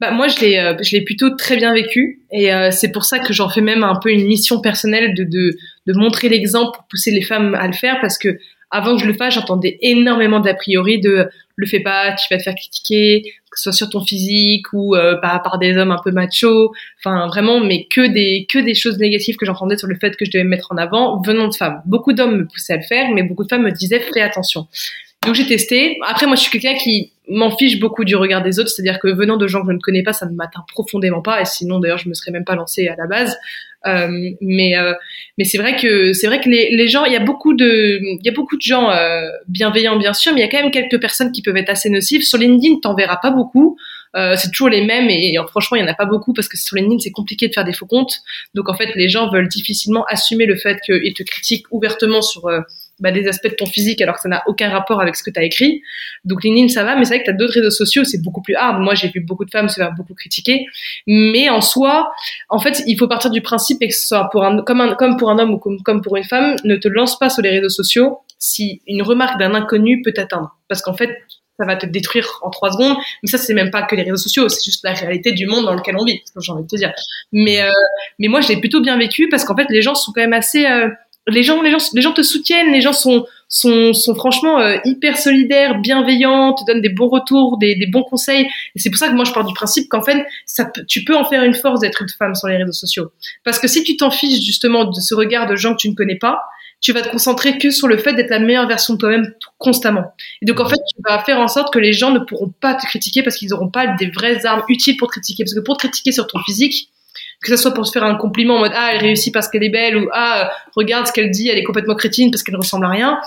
Bah, 0.00 0.10
moi, 0.10 0.28
je 0.28 0.40
l'ai, 0.40 0.58
euh, 0.58 0.76
je 0.82 0.96
l'ai 0.96 1.04
plutôt 1.04 1.36
très 1.36 1.56
bien 1.56 1.74
vécu, 1.74 2.24
et 2.30 2.52
euh, 2.54 2.70
c'est 2.70 2.90
pour 2.90 3.04
ça 3.04 3.18
que 3.18 3.34
j'en 3.34 3.50
fais 3.50 3.60
même 3.60 3.84
un 3.84 3.96
peu 3.96 4.10
une 4.10 4.26
mission 4.26 4.60
personnelle 4.62 5.14
de, 5.14 5.24
de, 5.24 5.56
de 5.86 5.92
montrer 5.92 6.30
l'exemple 6.30 6.74
pour 6.74 6.86
pousser 6.88 7.10
les 7.10 7.22
femmes 7.22 7.54
à 7.54 7.66
le 7.66 7.74
faire, 7.74 8.00
parce 8.00 8.16
que 8.16 8.38
avant 8.72 8.96
que 8.96 9.02
je 9.02 9.06
le 9.06 9.14
fasse, 9.14 9.34
j'entendais 9.34 9.78
énormément 9.82 10.40
d'a 10.40 10.54
priori 10.54 10.98
de 10.98 11.28
le 11.56 11.66
fais 11.66 11.80
pas, 11.80 12.12
tu 12.14 12.26
vas 12.30 12.38
te 12.38 12.42
faire 12.42 12.54
critiquer, 12.54 13.22
que 13.22 13.58
ce 13.58 13.64
soit 13.64 13.72
sur 13.72 13.90
ton 13.90 14.00
physique 14.00 14.66
ou 14.72 14.96
euh, 14.96 15.16
par, 15.16 15.58
des 15.58 15.76
hommes 15.76 15.92
un 15.92 16.00
peu 16.02 16.10
machos, 16.10 16.72
enfin 16.98 17.26
vraiment, 17.26 17.60
mais 17.60 17.86
que 17.88 18.06
des 18.06 18.46
que 18.48 18.58
des 18.58 18.74
choses 18.74 18.98
négatives 18.98 19.36
que 19.36 19.44
j'entendais 19.44 19.76
sur 19.76 19.86
le 19.86 19.96
fait 19.96 20.16
que 20.16 20.24
je 20.24 20.30
devais 20.30 20.44
me 20.44 20.48
mettre 20.48 20.72
en 20.72 20.76
avant 20.76 21.20
venant 21.20 21.48
de 21.48 21.54
femmes. 21.54 21.82
Beaucoup 21.84 22.14
d'hommes 22.14 22.38
me 22.38 22.46
poussaient 22.46 22.72
à 22.72 22.76
le 22.78 22.82
faire, 22.82 23.10
mais 23.14 23.22
beaucoup 23.22 23.44
de 23.44 23.48
femmes 23.48 23.62
me 23.62 23.70
disaient 23.70 24.00
fais 24.00 24.22
attention. 24.22 24.66
Donc 25.24 25.34
j'ai 25.34 25.46
testé. 25.46 25.98
Après, 26.08 26.26
moi, 26.26 26.34
je 26.34 26.40
suis 26.40 26.50
quelqu'un 26.50 26.76
qui 26.76 27.11
m'en 27.28 27.56
fiche 27.56 27.78
beaucoup 27.78 28.04
du 28.04 28.16
regard 28.16 28.42
des 28.42 28.58
autres, 28.58 28.68
c'est-à-dire 28.68 28.98
que 28.98 29.08
venant 29.08 29.36
de 29.36 29.46
gens 29.46 29.62
que 29.62 29.68
je 29.68 29.72
ne 29.72 29.80
connais 29.80 30.02
pas, 30.02 30.12
ça 30.12 30.26
ne 30.26 30.34
m'atteint 30.34 30.64
profondément 30.68 31.22
pas, 31.22 31.40
et 31.40 31.44
sinon 31.44 31.78
d'ailleurs 31.78 31.98
je 31.98 32.08
me 32.08 32.14
serais 32.14 32.32
même 32.32 32.44
pas 32.44 32.54
lancée 32.54 32.88
à 32.88 32.96
la 32.96 33.06
base. 33.06 33.36
Euh, 33.84 34.30
mais 34.40 34.76
euh, 34.76 34.92
mais 35.38 35.44
c'est 35.44 35.58
vrai 35.58 35.76
que 35.76 36.12
c'est 36.12 36.28
vrai 36.28 36.40
que 36.40 36.48
les, 36.48 36.70
les 36.70 36.86
gens, 36.86 37.04
il 37.04 37.12
y 37.12 37.16
a 37.16 37.20
beaucoup 37.20 37.54
de 37.54 37.98
il 38.00 38.24
y 38.24 38.28
a 38.28 38.32
beaucoup 38.32 38.56
de 38.56 38.62
gens 38.62 38.90
euh, 38.90 39.22
bienveillants 39.48 39.98
bien 39.98 40.12
sûr, 40.12 40.32
mais 40.32 40.40
il 40.40 40.44
y 40.44 40.46
a 40.46 40.50
quand 40.50 40.62
même 40.62 40.70
quelques 40.70 41.00
personnes 41.00 41.32
qui 41.32 41.42
peuvent 41.42 41.56
être 41.56 41.70
assez 41.70 41.90
nocives. 41.90 42.22
Sur 42.22 42.38
LinkedIn, 42.38 42.76
t'en 42.80 42.94
verras 42.94 43.18
pas 43.20 43.30
beaucoup. 43.30 43.76
Euh, 44.14 44.36
c'est 44.36 44.50
toujours 44.50 44.68
les 44.68 44.84
mêmes 44.84 45.08
et, 45.08 45.34
franchement 45.48 45.78
il 45.78 45.80
y 45.80 45.82
en 45.82 45.88
a 45.88 45.94
pas 45.94 46.04
beaucoup 46.04 46.34
parce 46.34 46.46
que 46.46 46.58
sur 46.58 46.76
LinkedIn 46.76 46.98
c'est 46.98 47.12
compliqué 47.12 47.48
de 47.48 47.54
faire 47.54 47.64
des 47.64 47.72
faux 47.72 47.86
comptes 47.86 48.18
donc 48.52 48.68
en 48.68 48.74
fait 48.74 48.94
les 48.94 49.08
gens 49.08 49.30
veulent 49.30 49.48
difficilement 49.48 50.04
assumer 50.04 50.44
le 50.44 50.56
fait 50.56 50.78
qu'ils 50.84 51.14
te 51.14 51.22
critiquent 51.22 51.64
ouvertement 51.70 52.20
sur 52.20 52.46
euh, 52.46 52.60
bah, 53.02 53.12
des 53.12 53.26
aspects 53.26 53.48
de 53.48 53.54
ton 53.54 53.66
physique 53.66 54.00
alors 54.00 54.14
que 54.14 54.22
ça 54.22 54.28
n'a 54.28 54.42
aucun 54.46 54.70
rapport 54.70 55.00
avec 55.00 55.16
ce 55.16 55.22
que 55.22 55.30
tu 55.30 55.38
as 55.38 55.42
écrit. 55.42 55.82
Donc 56.24 56.42
LinkedIn, 56.44 56.68
ça 56.68 56.84
va, 56.84 56.96
mais 56.96 57.04
c'est 57.04 57.14
vrai 57.14 57.18
que 57.18 57.24
tu 57.24 57.30
as 57.30 57.34
d'autres 57.34 57.54
réseaux 57.54 57.70
sociaux, 57.70 58.04
c'est 58.04 58.22
beaucoup 58.22 58.40
plus 58.40 58.54
hard. 58.54 58.80
Moi, 58.80 58.94
j'ai 58.94 59.08
vu 59.08 59.20
beaucoup 59.20 59.44
de 59.44 59.50
femmes 59.50 59.68
se 59.68 59.74
faire 59.74 59.92
beaucoup 59.92 60.14
critiquer. 60.14 60.66
Mais 61.06 61.50
en 61.50 61.60
soi, 61.60 62.12
en 62.48 62.58
fait, 62.58 62.82
il 62.86 62.96
faut 62.96 63.08
partir 63.08 63.30
du 63.30 63.42
principe 63.42 63.82
et 63.82 63.88
que 63.88 63.94
ce 63.94 64.06
soit 64.06 64.30
pour 64.30 64.44
un, 64.44 64.62
comme, 64.62 64.80
un, 64.80 64.94
comme 64.94 65.16
pour 65.16 65.30
un 65.30 65.38
homme 65.38 65.54
ou 65.54 65.58
comme, 65.58 65.82
comme 65.82 66.00
pour 66.00 66.16
une 66.16 66.24
femme, 66.24 66.56
ne 66.64 66.76
te 66.76 66.88
lance 66.88 67.18
pas 67.18 67.28
sur 67.28 67.42
les 67.42 67.50
réseaux 67.50 67.68
sociaux 67.68 68.20
si 68.38 68.82
une 68.86 69.02
remarque 69.02 69.38
d'un 69.38 69.54
inconnu 69.54 70.02
peut 70.02 70.12
t'atteindre. 70.12 70.56
Parce 70.68 70.82
qu'en 70.82 70.94
fait, 70.94 71.10
ça 71.58 71.66
va 71.66 71.76
te 71.76 71.86
détruire 71.86 72.38
en 72.42 72.50
trois 72.50 72.72
secondes. 72.72 72.96
Mais 73.22 73.28
ça, 73.28 73.38
c'est 73.38 73.54
même 73.54 73.70
pas 73.70 73.82
que 73.82 73.94
les 73.94 74.02
réseaux 74.02 74.16
sociaux, 74.16 74.48
c'est 74.48 74.64
juste 74.64 74.84
la 74.84 74.92
réalité 74.92 75.32
du 75.32 75.46
monde 75.46 75.64
dans 75.64 75.74
lequel 75.74 75.96
on 75.98 76.04
vit, 76.04 76.20
j'ai 76.40 76.52
envie 76.52 76.62
de 76.62 76.68
te 76.68 76.76
dire. 76.76 76.92
Mais, 77.32 77.62
euh, 77.62 77.70
mais 78.18 78.28
moi, 78.28 78.40
je 78.40 78.48
l'ai 78.48 78.58
plutôt 78.58 78.80
bien 78.80 78.98
vécu 78.98 79.28
parce 79.28 79.44
qu'en 79.44 79.56
fait, 79.56 79.66
les 79.70 79.82
gens 79.82 79.94
sont 79.94 80.12
quand 80.12 80.20
même 80.20 80.32
assez, 80.32 80.66
euh, 80.66 80.88
les 81.28 81.42
gens, 81.42 81.62
les 81.62 81.70
gens, 81.70 81.78
les 81.94 82.02
gens 82.02 82.12
te 82.12 82.22
soutiennent, 82.22 82.72
les 82.72 82.80
gens 82.80 82.92
sont, 82.92 83.24
sont, 83.48 83.92
sont 83.92 84.14
franchement 84.14 84.58
euh, 84.60 84.76
hyper 84.84 85.16
solidaires, 85.16 85.80
bienveillants, 85.80 86.54
te 86.54 86.64
donnent 86.66 86.80
des 86.80 86.88
bons 86.88 87.08
retours, 87.08 87.58
des, 87.58 87.76
des 87.76 87.86
bons 87.86 88.02
conseils. 88.02 88.46
Et 88.74 88.78
c'est 88.78 88.90
pour 88.90 88.98
ça 88.98 89.08
que 89.08 89.14
moi 89.14 89.24
je 89.24 89.32
pars 89.32 89.44
du 89.44 89.54
principe 89.54 89.88
qu'en 89.88 90.02
fait, 90.02 90.26
ça, 90.46 90.70
tu 90.88 91.04
peux 91.04 91.16
en 91.16 91.24
faire 91.24 91.44
une 91.44 91.54
force 91.54 91.80
d'être 91.80 92.02
une 92.02 92.08
femme 92.08 92.34
sur 92.34 92.48
les 92.48 92.56
réseaux 92.56 92.72
sociaux. 92.72 93.12
Parce 93.44 93.58
que 93.58 93.68
si 93.68 93.84
tu 93.84 93.96
t'en 93.96 94.10
fiches 94.10 94.44
justement 94.44 94.84
de 94.84 95.00
ce 95.00 95.14
regard 95.14 95.46
de 95.46 95.54
gens 95.54 95.72
que 95.72 95.80
tu 95.80 95.90
ne 95.90 95.94
connais 95.94 96.18
pas, 96.18 96.40
tu 96.80 96.92
vas 96.92 97.02
te 97.02 97.10
concentrer 97.10 97.58
que 97.58 97.70
sur 97.70 97.86
le 97.86 97.96
fait 97.96 98.12
d'être 98.12 98.30
la 98.30 98.40
meilleure 98.40 98.66
version 98.66 98.94
de 98.94 98.98
toi-même 98.98 99.32
constamment. 99.58 100.12
Et 100.42 100.46
donc 100.46 100.58
en 100.58 100.68
fait, 100.68 100.74
tu 100.74 101.00
vas 101.08 101.22
faire 101.22 101.38
en 101.38 101.46
sorte 101.46 101.72
que 101.72 101.78
les 101.78 101.92
gens 101.92 102.10
ne 102.10 102.18
pourront 102.18 102.52
pas 102.60 102.74
te 102.74 102.84
critiquer 102.86 103.22
parce 103.22 103.36
qu'ils 103.36 103.50
n'auront 103.50 103.70
pas 103.70 103.86
des 103.86 104.10
vraies 104.10 104.44
armes 104.44 104.64
utiles 104.68 104.96
pour 104.96 105.06
te 105.06 105.12
critiquer. 105.12 105.44
Parce 105.44 105.54
que 105.54 105.60
pour 105.60 105.76
te 105.76 105.86
critiquer 105.86 106.10
sur 106.10 106.26
ton 106.26 106.40
physique, 106.40 106.88
que 107.42 107.48
ce 107.48 107.56
soit 107.56 107.74
pour 107.74 107.86
se 107.86 107.92
faire 107.92 108.04
un 108.04 108.14
compliment 108.14 108.56
en 108.56 108.60
mode 108.60 108.72
ah 108.74 108.90
elle 108.92 109.00
réussit 109.00 109.32
parce 109.32 109.48
qu'elle 109.48 109.64
est 109.64 109.70
belle 109.70 109.96
ou 109.96 110.08
ah 110.12 110.50
regarde 110.76 111.06
ce 111.06 111.12
qu'elle 111.12 111.30
dit 111.30 111.48
elle 111.48 111.58
est 111.58 111.64
complètement 111.64 111.94
crétine 111.94 112.30
parce 112.30 112.42
qu'elle 112.42 112.54
ne 112.54 112.60
ressemble 112.60 112.86
à 112.86 112.90
rien. 112.90 113.20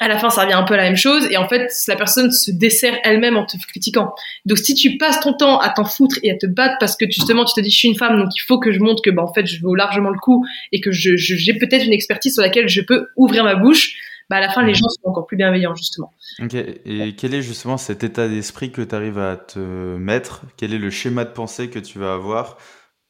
À 0.00 0.08
la 0.08 0.18
fin 0.18 0.30
ça 0.30 0.42
revient 0.42 0.54
un 0.54 0.64
peu 0.64 0.74
à 0.74 0.78
la 0.78 0.84
même 0.84 0.96
chose. 0.96 1.28
Et 1.30 1.36
en 1.36 1.48
fait 1.48 1.70
la 1.86 1.96
personne 1.96 2.32
se 2.32 2.50
dessert 2.50 2.98
elle-même 3.04 3.36
en 3.36 3.46
te 3.46 3.56
critiquant. 3.68 4.12
Donc 4.44 4.58
si 4.58 4.74
tu 4.74 4.98
passes 4.98 5.20
ton 5.20 5.34
temps 5.34 5.58
à 5.60 5.70
t'en 5.70 5.84
foutre 5.84 6.16
et 6.22 6.30
à 6.30 6.36
te 6.36 6.46
battre 6.46 6.76
parce 6.80 6.96
que 6.96 7.06
justement 7.06 7.44
tu 7.44 7.54
te 7.54 7.60
dis 7.60 7.70
je 7.70 7.78
suis 7.78 7.88
une 7.88 7.96
femme 7.96 8.18
donc 8.18 8.30
il 8.34 8.40
faut 8.40 8.58
que 8.58 8.72
je 8.72 8.80
montre 8.80 9.02
que 9.02 9.10
bah 9.10 9.22
en 9.22 9.32
fait 9.32 9.46
je 9.46 9.60
vaux 9.62 9.74
largement 9.74 10.10
le 10.10 10.18
coup 10.18 10.44
et 10.72 10.80
que 10.80 10.90
je 10.90 11.16
j'ai 11.16 11.54
peut-être 11.54 11.84
une 11.84 11.92
expertise 11.92 12.34
sur 12.34 12.42
laquelle 12.42 12.68
je 12.68 12.80
peux 12.80 13.08
ouvrir 13.16 13.44
ma 13.44 13.54
bouche 13.54 13.94
bah 14.28 14.36
à 14.36 14.40
la 14.40 14.48
fin 14.48 14.64
les 14.64 14.74
gens 14.74 14.88
sont 14.88 15.08
encore 15.08 15.26
plus 15.26 15.36
bienveillants 15.36 15.74
justement. 15.74 16.12
Et 16.40 17.14
quel 17.14 17.34
est 17.34 17.42
justement 17.42 17.76
cet 17.76 18.02
état 18.02 18.28
d'esprit 18.28 18.72
que 18.72 18.82
tu 18.82 18.94
arrives 18.94 19.18
à 19.18 19.36
te 19.36 19.58
mettre? 19.58 20.42
Quel 20.56 20.72
est 20.72 20.78
le 20.78 20.90
schéma 20.90 21.24
de 21.24 21.30
pensée 21.30 21.68
que 21.68 21.78
tu 21.78 21.98
vas 21.98 22.14
avoir? 22.14 22.56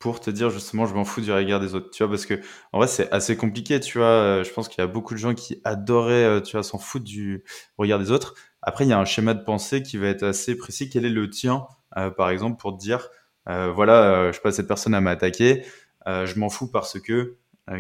Pour 0.03 0.19
te 0.19 0.31
dire 0.31 0.51
justement 0.51 0.85
je 0.85 0.95
m'en 0.95 1.05
fous 1.05 1.21
du 1.21 1.31
regard 1.31 1.61
des 1.61 1.77
autres 1.77 1.91
tu 1.91 2.03
vois 2.03 2.11
parce 2.11 2.27
que 2.27 2.35
en 2.73 2.79
vrai 2.79 2.89
c'est 2.89 3.09
assez 3.13 3.37
compliqué 3.37 3.79
tu 3.79 3.99
vois 3.99 4.07
euh, 4.09 4.45
je 4.45 4.51
pense 4.51 4.69
qu'il 4.69 4.79
y 4.79 4.85
a 4.85 4.89
beaucoup 4.89 5.15
de 5.15 5.19
gens 5.21 5.33
qui 5.33 5.61
adoraient 5.63 6.25
euh, 6.25 6.41
tu 6.41 6.57
vois 6.57 6.65
s'en 6.65 6.79
foutre 6.79 7.05
du 7.05 7.45
regard 7.79 8.01
des 8.01 8.11
autres. 8.11 8.35
Après 8.63 8.85
il 8.85 8.89
y 8.89 8.93
a 8.93 8.99
un 8.99 9.05
schéma 9.05 9.33
de 9.33 9.45
pensée 9.45 9.81
qui 9.85 9.99
va 9.99 10.09
être 10.09 10.25
assez 10.25 10.57
précis. 10.57 10.91
Quel 10.91 11.05
est 11.05 11.11
le 11.11 11.31
tien 11.31 11.67
euh, 11.97 12.11
par 12.11 12.31
exemple 12.31 12.61
pour 12.61 12.77
te 12.77 12.83
dire 12.83 13.09
voilà 13.47 14.31
je 14.33 14.37
sais 14.37 14.43
pas 14.43 14.51
cette 14.51 14.67
personne 14.67 14.99
m'a 14.99 15.11
attaqué 15.11 15.65
je 16.07 16.39
m'en 16.39 16.49
fous 16.49 16.69
parce 16.69 16.99
que 16.99 17.37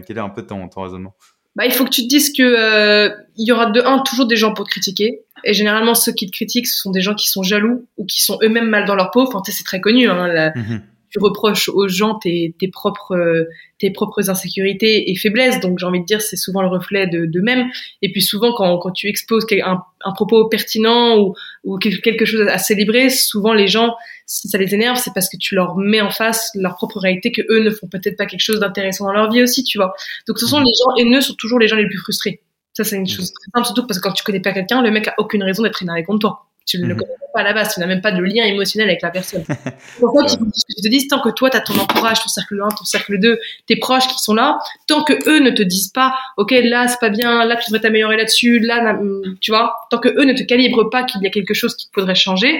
quel 0.06 0.16
est 0.16 0.20
un 0.20 0.28
peu 0.28 0.46
ton, 0.46 0.68
ton 0.68 0.82
raisonnement? 0.82 1.14
Bah, 1.54 1.66
il 1.66 1.72
faut 1.72 1.84
que 1.84 1.90
tu 1.90 2.02
te 2.02 2.08
dises 2.08 2.32
que 2.32 3.10
il 3.36 3.46
y 3.46 3.52
aura 3.52 3.66
de 3.70 3.80
un 3.80 3.98
toujours 4.00 4.26
des 4.26 4.36
gens 4.36 4.54
pour 4.54 4.64
te 4.64 4.70
critiquer. 4.70 5.22
Et 5.44 5.54
généralement 5.54 5.94
ceux 5.94 6.12
qui 6.12 6.26
te 6.26 6.32
critiquent 6.32 6.68
ce 6.68 6.76
sont 6.76 6.90
des 6.90 7.00
gens 7.00 7.14
qui 7.14 7.28
sont 7.28 7.42
jaloux 7.42 7.86
ou 7.96 8.06
qui 8.06 8.22
sont 8.22 8.38
eux-mêmes 8.42 8.68
mal 8.68 8.84
dans 8.84 8.94
leur 8.94 9.10
peau. 9.10 9.22
Enfin 9.22 9.40
c'est 9.44 9.64
très 9.64 9.80
connu 9.80 10.08
hein, 10.08 10.28
la, 10.28 10.50
mmh 10.50 10.82
tu 11.12 11.18
reproches 11.20 11.68
aux 11.68 11.88
gens 11.88 12.14
tes, 12.14 12.54
tes 12.58 12.68
propres 12.68 13.46
tes 13.78 13.90
propres 13.90 14.30
insécurités 14.30 15.10
et 15.10 15.16
faiblesses. 15.16 15.60
Donc 15.60 15.78
j'ai 15.78 15.86
envie 15.86 16.00
de 16.00 16.06
dire 16.06 16.22
c'est 16.22 16.36
souvent 16.36 16.62
le 16.62 16.68
reflet 16.68 17.06
de, 17.06 17.26
de 17.26 17.40
même. 17.40 17.68
Et 18.00 18.10
puis 18.10 18.22
souvent 18.22 18.52
quand, 18.54 18.78
quand 18.78 18.92
tu 18.92 19.08
exposes 19.08 19.44
un, 19.64 19.82
un 20.04 20.12
propos 20.12 20.48
pertinent 20.48 21.18
ou, 21.18 21.34
ou 21.64 21.78
quelque 21.78 22.24
chose 22.24 22.46
à 22.48 22.58
célébrer, 22.58 23.10
souvent 23.10 23.52
les 23.52 23.68
gens 23.68 23.94
si 24.26 24.48
ça 24.48 24.56
les 24.56 24.74
énerve, 24.74 24.96
c'est 24.96 25.12
parce 25.12 25.28
que 25.28 25.36
tu 25.36 25.54
leur 25.54 25.76
mets 25.76 26.00
en 26.00 26.10
face 26.10 26.50
leur 26.54 26.76
propre 26.76 26.98
réalité 26.98 27.32
que 27.32 27.42
eux 27.50 27.62
ne 27.62 27.70
font 27.70 27.86
peut-être 27.86 28.16
pas 28.16 28.24
quelque 28.24 28.40
chose 28.40 28.60
d'intéressant 28.60 29.04
dans 29.04 29.12
leur 29.12 29.30
vie 29.30 29.42
aussi, 29.42 29.62
tu 29.62 29.76
vois. 29.76 29.92
Donc 30.26 30.38
ce 30.38 30.46
sont 30.46 30.60
mmh. 30.60 30.64
les 30.64 30.72
gens 30.72 30.96
haineux 30.96 31.20
sont 31.20 31.34
toujours 31.34 31.58
les 31.58 31.68
gens 31.68 31.76
les 31.76 31.86
plus 31.86 31.98
frustrés. 31.98 32.40
Ça 32.72 32.84
c'est 32.84 32.96
une 32.96 33.02
mmh. 33.02 33.08
chose 33.08 33.32
très 33.32 33.50
simple, 33.54 33.66
surtout 33.66 33.86
parce 33.86 34.00
que 34.00 34.08
quand 34.08 34.14
tu 34.14 34.24
connais 34.24 34.40
pas 34.40 34.52
quelqu'un, 34.52 34.80
le 34.80 34.90
mec 34.90 35.08
a 35.08 35.14
aucune 35.18 35.42
raison 35.42 35.62
d'être 35.62 35.82
énervé 35.82 36.04
contre 36.04 36.20
toi. 36.20 36.51
Tu 36.72 36.78
ne 36.78 36.86
le 36.86 36.94
mhm. 36.94 37.00
connais 37.00 37.12
pas 37.34 37.40
à 37.40 37.42
la 37.42 37.52
base, 37.52 37.74
tu 37.74 37.80
n'as 37.80 37.86
même 37.86 38.00
pas 38.00 38.12
de 38.12 38.22
lien 38.22 38.44
émotionnel 38.44 38.88
avec 38.88 39.02
la 39.02 39.10
personne. 39.10 39.44
Faut 40.00 40.10
que 40.10 40.26
tu 40.26 40.82
te 40.82 40.88
dises, 40.88 41.06
tant 41.06 41.20
que 41.20 41.28
toi, 41.28 41.50
tu 41.50 41.58
as 41.58 41.60
ton 41.60 41.74
entourage, 41.74 42.22
ton 42.22 42.28
cercle 42.28 42.58
1, 42.62 42.68
ton 42.68 42.84
cercle 42.84 43.18
2, 43.18 43.38
tes 43.66 43.76
proches 43.76 44.08
qui 44.08 44.18
sont 44.22 44.32
là, 44.32 44.58
tant 44.86 45.04
que 45.04 45.12
eux 45.28 45.40
ne 45.40 45.50
te 45.50 45.62
disent 45.62 45.88
pas, 45.88 46.14
OK, 46.38 46.50
là, 46.50 46.88
c'est 46.88 46.98
pas 46.98 47.10
bien, 47.10 47.44
là, 47.44 47.56
tu 47.56 47.70
devrais 47.70 47.82
t'améliorer 47.82 48.16
là-dessus, 48.16 48.58
là, 48.60 48.98
tu 49.42 49.50
vois, 49.50 49.74
tant 49.90 49.98
que 49.98 50.08
eux 50.08 50.24
ne 50.24 50.32
te 50.32 50.44
calibrent 50.44 50.88
pas 50.88 51.04
qu'il 51.04 51.20
y 51.22 51.26
a 51.26 51.30
quelque 51.30 51.52
chose 51.52 51.76
qui 51.76 51.90
faudrait 51.94 52.14
changer, 52.14 52.58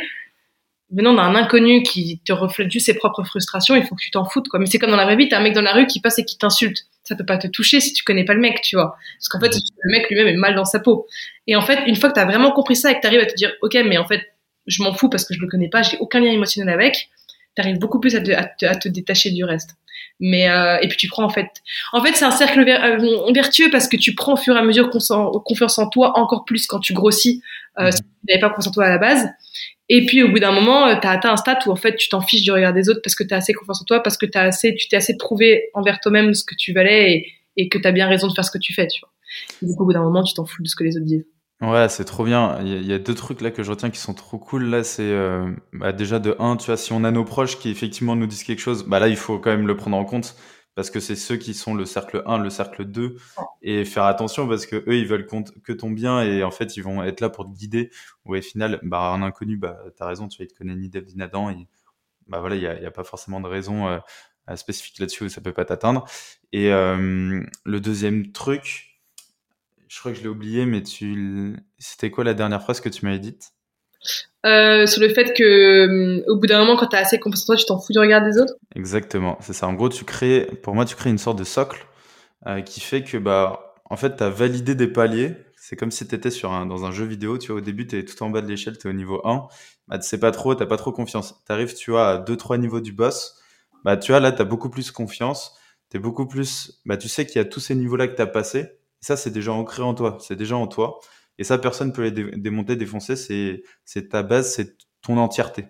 venant 0.92 1.14
d'un 1.14 1.34
inconnu 1.34 1.82
qui 1.82 2.20
te 2.25 2.32
reflète 2.32 2.70
juste 2.70 2.87
ses 2.87 2.94
propres 2.94 3.25
frustrations, 3.25 3.75
il 3.75 3.84
faut 3.84 3.94
que 3.94 4.02
tu 4.02 4.11
t'en 4.11 4.25
foutes, 4.25 4.49
quoi. 4.49 4.61
Mais 4.61 4.66
c'est 4.66 4.78
comme 4.78 4.90
dans 4.90 4.96
la 4.96 5.04
vraie 5.04 5.16
vie, 5.16 5.28
t'as 5.28 5.38
un 5.38 5.42
mec 5.42 5.54
dans 5.54 5.62
la 5.62 5.72
rue 5.72 5.87
qui 5.87 6.00
passe 6.00 6.18
et 6.18 6.25
qui 6.25 6.38
t'insulte. 6.38 6.87
Ça 7.02 7.16
peut 7.16 7.26
pas 7.26 7.38
te 7.38 7.49
toucher 7.49 7.80
si 7.80 7.92
tu 7.92 8.04
connais 8.04 8.25
pas 8.25 8.34
le 8.34 8.40
mec, 8.40 8.61
tu 8.62 8.76
vois. 8.76 8.96
Parce 9.18 9.28
qu'en 9.28 9.40
fait, 9.40 9.54
le 9.54 9.90
mec 9.90 10.08
lui-même 10.08 10.28
est 10.28 10.37
mal 10.37 10.54
dans 10.54 10.64
sa 10.64 10.78
peau. 10.78 11.06
Et 11.46 11.56
en 11.56 11.62
fait, 11.62 11.80
une 11.87 11.96
fois 11.96 12.11
que 12.11 12.14
t'as 12.14 12.26
vraiment 12.26 12.52
compris 12.52 12.76
ça 12.76 12.90
et 12.90 12.94
que 12.94 13.00
t'arrives 13.00 13.20
à 13.20 13.26
te 13.26 13.34
dire, 13.34 13.52
ok, 13.62 13.76
mais 13.87 13.99
en 13.99 14.06
fait, 14.06 14.22
je 14.66 14.82
m'en 14.82 14.92
fous 14.94 15.08
parce 15.08 15.25
que 15.25 15.34
je 15.34 15.40
le 15.40 15.49
connais 15.49 15.68
pas, 15.68 15.82
j'ai 15.82 15.96
aucun 15.99 16.20
lien 16.20 16.30
émotionnel 16.30 16.72
avec, 16.72 17.08
t'arrives 17.56 17.78
beaucoup 17.78 18.00
plus 18.00 18.14
à 18.14 18.20
te, 18.20 18.88
détacher 18.88 19.30
du 19.30 19.44
reste. 19.44 19.76
Mais 20.20 20.49
euh, 20.49 20.78
et 20.80 20.88
puis 20.88 20.96
tu 20.96 21.08
prends 21.08 21.25
en 21.25 21.30
fait, 21.30 21.49
en 21.92 22.02
fait 22.02 22.14
c'est 22.14 22.25
un 22.25 22.30
cercle 22.30 22.61
euh, 22.61 23.32
vertueux 23.32 23.70
parce 23.70 23.88
que 23.88 23.96
tu 23.96 24.14
prends 24.14 24.34
au 24.34 24.37
fur 24.37 24.54
et 24.54 24.58
à 24.58 24.62
mesure 24.62 24.90
confiance 24.90 25.78
en 25.78 25.88
toi 25.88 26.16
encore 26.16 26.44
plus 26.44 26.66
quand 26.66 26.78
tu 26.78 26.92
grossis. 26.92 27.42
Euh. 27.80 27.90
Si 27.90 28.02
tu 28.02 28.06
n'avais 28.28 28.40
pas 28.40 28.50
confiance 28.50 28.68
en 28.68 28.70
toi 28.72 28.84
à 28.84 28.90
la 28.90 28.99
base, 28.99 29.28
et 29.89 30.07
puis 30.07 30.23
au 30.23 30.31
bout 30.31 30.39
d'un 30.39 30.53
moment, 30.53 30.87
euh, 30.87 30.95
tu 31.01 31.07
as 31.07 31.11
atteint 31.11 31.33
un 31.33 31.37
stade 31.37 31.59
où 31.67 31.71
en 31.71 31.77
fait 31.77 31.97
tu 31.97 32.09
t'en 32.09 32.21
fiches 32.21 32.43
du 32.43 32.51
regard 32.51 32.73
des 32.73 32.89
autres 32.89 33.01
parce 33.03 33.15
que 33.15 33.25
tu 33.25 33.35
as 33.35 33.39
assez 33.39 33.53
confiance 33.53 33.83
en 33.83 33.85
toi, 33.85 34.01
parce 34.01 34.17
que 34.17 34.27
as 34.35 34.43
assez, 34.43 34.75
tu 34.75 34.89
t'es 34.89 34.97
assez 34.97 35.17
prouvé 35.17 35.71
envers 35.75 36.01
toi-même 36.01 36.35
ce 36.35 36.45
que 36.45 36.55
tu 36.55 36.73
valais 36.73 37.27
et, 37.57 37.69
que 37.69 37.79
tu 37.79 37.87
as 37.87 37.93
bien 37.93 38.09
raison 38.09 38.29
de 38.29 38.33
faire 38.33 38.45
ce 38.45 38.51
que 38.51 38.59
tu 38.59 38.73
fais. 38.73 38.87
Tu 38.87 39.01
vois. 39.01 39.11
Au 39.79 39.85
bout 39.85 39.93
d'un 39.93 40.03
moment, 40.03 40.23
tu 40.23 40.35
t'en 40.35 40.45
fous 40.45 40.62
de 40.62 40.69
ce 40.69 40.77
que 40.77 40.85
les 40.85 40.97
autres 40.97 41.07
disent. 41.07 41.27
Ouais, 41.61 41.89
c'est 41.89 42.05
trop 42.05 42.25
bien. 42.25 42.59
Il 42.65 42.85
y, 42.85 42.93
a 42.93 42.99
deux 42.99 43.15
trucs 43.15 43.41
là 43.41 43.53
que 43.53 43.62
je 43.62 43.71
retiens 43.71 43.91
qui 43.91 44.01
sont 44.01 44.15
trop 44.15 44.37
cool. 44.37 44.65
Là, 44.65 44.83
c'est 44.83 45.03
euh, 45.03 45.49
bah, 45.73 45.93
déjà 45.93 46.19
de 46.19 46.35
un, 46.41 46.57
tu 46.57 46.67
vois, 46.67 46.77
si 46.77 46.93
on 46.93 47.05
a 47.05 47.12
nos 47.12 47.25
proches 47.25 47.59
qui 47.59 47.71
effectivement 47.71 48.17
nous 48.17 48.27
disent 48.27 48.43
quelque 48.43 48.59
chose, 48.59 48.85
bah 48.85 48.99
là, 48.99 49.07
il 49.07 49.17
faut 49.17 49.39
quand 49.39 49.51
même 49.51 49.69
le 49.69 49.77
prendre 49.77 49.97
en 49.97 50.05
compte 50.05 50.35
parce 50.75 50.91
que 50.91 51.00
c'est 51.00 51.17
ceux 51.17 51.37
qui 51.37 51.55
sont 51.55 51.75
le 51.75 51.85
cercle 51.85 52.23
1, 52.26 52.38
le 52.38 52.50
cercle 52.50 52.85
2, 52.85 53.17
et 53.62 53.85
faire 53.85 54.05
attention 54.05 54.49
parce 54.49 54.67
que 54.67 54.76
eux, 54.76 54.97
ils 54.97 55.07
veulent 55.07 55.26
que 55.26 55.73
ton 55.73 55.91
bien 55.91 56.23
et 56.23 56.43
en 56.43 56.50
fait, 56.50 56.76
ils 56.76 56.83
vont 56.83 57.02
être 57.02 57.21
là 57.21 57.29
pour 57.29 57.45
te 57.45 57.50
guider. 57.50 57.91
Ou 58.25 58.37
au 58.37 58.41
final, 58.41 58.81
bah, 58.83 59.12
un 59.12 59.23
inconnu, 59.23 59.57
bah, 59.57 59.79
t'as 59.97 60.07
raison, 60.07 60.29
tu 60.29 60.38
vois, 60.38 60.45
il 60.45 60.49
te 60.49 60.55
connaît 60.55 60.76
ni 60.76 60.88
Dev 60.88 61.05
ni 61.07 61.17
Nadan, 61.17 61.50
et 61.50 61.69
bah 62.29 62.41
voilà, 62.41 62.57
il 62.57 62.61
n'y 62.61 62.67
a, 62.67 62.81
y 62.81 62.87
a, 62.87 62.91
pas 62.91 63.05
forcément 63.05 63.41
de 63.41 63.49
raison 63.49 63.88
euh, 63.88 63.99
spécifique 64.57 64.99
là-dessus 64.99 65.25
où 65.25 65.29
ça 65.29 65.41
peut 65.41 65.52
pas 65.52 65.64
t'atteindre. 65.64 66.05
Et 66.52 66.73
euh, 66.73 67.43
le 67.64 67.81
deuxième 67.81 68.33
truc, 68.33 69.00
je 69.88 69.99
crois 69.99 70.12
que 70.12 70.19
je 70.19 70.23
l'ai 70.23 70.29
oublié, 70.29 70.67
mais 70.67 70.83
tu, 70.83 71.57
c'était 71.79 72.11
quoi 72.11 72.25
la 72.25 72.35
dernière 72.35 72.62
phrase 72.62 72.81
que 72.81 72.88
tu 72.88 73.05
m'avais 73.05 73.19
dite? 73.19 73.52
Euh, 74.44 74.87
sur 74.87 75.00
le 75.00 75.09
fait 75.09 75.35
que 75.35 75.42
euh, 75.44 76.25
au 76.26 76.37
bout 76.37 76.47
d'un 76.47 76.59
moment 76.59 76.76
quand 76.76 76.88
tu 76.88 76.97
as 76.97 77.00
assez 77.00 77.18
confiance 77.18 77.44
en 77.44 77.47
toi 77.47 77.56
tu 77.56 77.64
t'en 77.64 77.78
fous 77.78 77.92
du 77.92 77.99
regard 77.99 78.25
des 78.25 78.40
autres. 78.40 78.54
Exactement 78.75 79.38
c'est 79.40 79.52
ça. 79.52 79.68
En 79.68 79.75
gros 79.75 79.88
tu 79.88 80.04
crées 80.04 80.49
pour 80.62 80.75
moi 80.75 80.85
tu 80.85 80.97
crées 80.97 81.11
une 81.11 81.18
sorte 81.18 81.38
de 81.38 81.44
socle 81.44 81.87
euh, 82.47 82.61
qui 82.61 82.80
fait 82.80 83.04
que 83.04 83.18
bah 83.18 83.75
en 83.88 83.97
fait 83.97 84.16
tu 84.16 84.23
as 84.23 84.30
validé 84.30 84.75
des 84.75 84.88
paliers. 84.88 85.37
C'est 85.56 85.76
comme 85.76 85.92
si 85.92 86.09
tu 86.09 86.14
étais 86.16 86.30
sur 86.30 86.50
un, 86.50 86.66
dans 86.66 86.85
un 86.85 86.90
jeu 86.90 87.04
vidéo 87.04 87.38
tu 87.38 87.52
vois 87.52 87.59
au 87.59 87.64
début 87.64 87.87
tu 87.87 87.97
es 87.97 88.04
tout 88.04 88.21
en 88.25 88.30
bas 88.30 88.40
de 88.40 88.49
l'échelle 88.49 88.76
tu 88.78 88.88
es 88.88 88.90
au 88.90 88.94
niveau 88.94 89.21
1 89.25 89.47
bah 89.87 89.99
tu 89.99 90.09
sais 90.09 90.18
pas 90.18 90.32
trop 90.32 90.54
t'as 90.56 90.66
pas 90.66 90.76
trop 90.76 90.90
confiance. 90.92 91.40
Tu 91.47 91.52
arrives 91.52 91.75
tu 91.75 91.92
vois 91.92 92.09
à 92.09 92.18
2 92.18 92.37
3 92.37 92.59
niveaux 92.59 92.80
du 92.80 92.92
boss. 92.92 93.40
Bah 93.85 93.97
tu 93.97 94.11
vois 94.11 94.21
là 94.21 94.32
tu 94.32 94.42
as 94.42 94.44
beaucoup 94.44 94.71
plus 94.71 94.90
confiance. 94.90 95.56
Tu 95.90 95.99
es 95.99 96.00
beaucoup 96.00 96.26
plus 96.26 96.80
bah 96.85 96.97
tu 96.97 97.09
sais 97.09 97.26
qu'il 97.26 97.37
y 97.37 97.40
a 97.40 97.44
tous 97.44 97.61
ces 97.61 97.76
niveaux 97.76 97.97
là 97.97 98.09
que 98.09 98.16
tu 98.16 98.23
as 98.23 98.26
passé 98.26 98.73
ça 99.00 99.16
c'est 99.16 99.30
déjà 99.30 99.52
ancré 99.52 99.82
en 99.82 99.94
toi. 99.94 100.18
C'est 100.21 100.37
déjà 100.37 100.56
en 100.56 100.66
toi 100.66 100.99
et 101.39 101.45
ça, 101.45 101.59
personne 101.59 101.93
peut 101.93 102.03
les 102.03 102.11
démonter, 102.37 102.77
défoncer. 102.77 103.17
C'est, 103.17 104.09
ta 104.09 104.23
base, 104.23 104.55
c'est 104.55 104.77
ton 105.03 105.17
entièreté. 105.17 105.67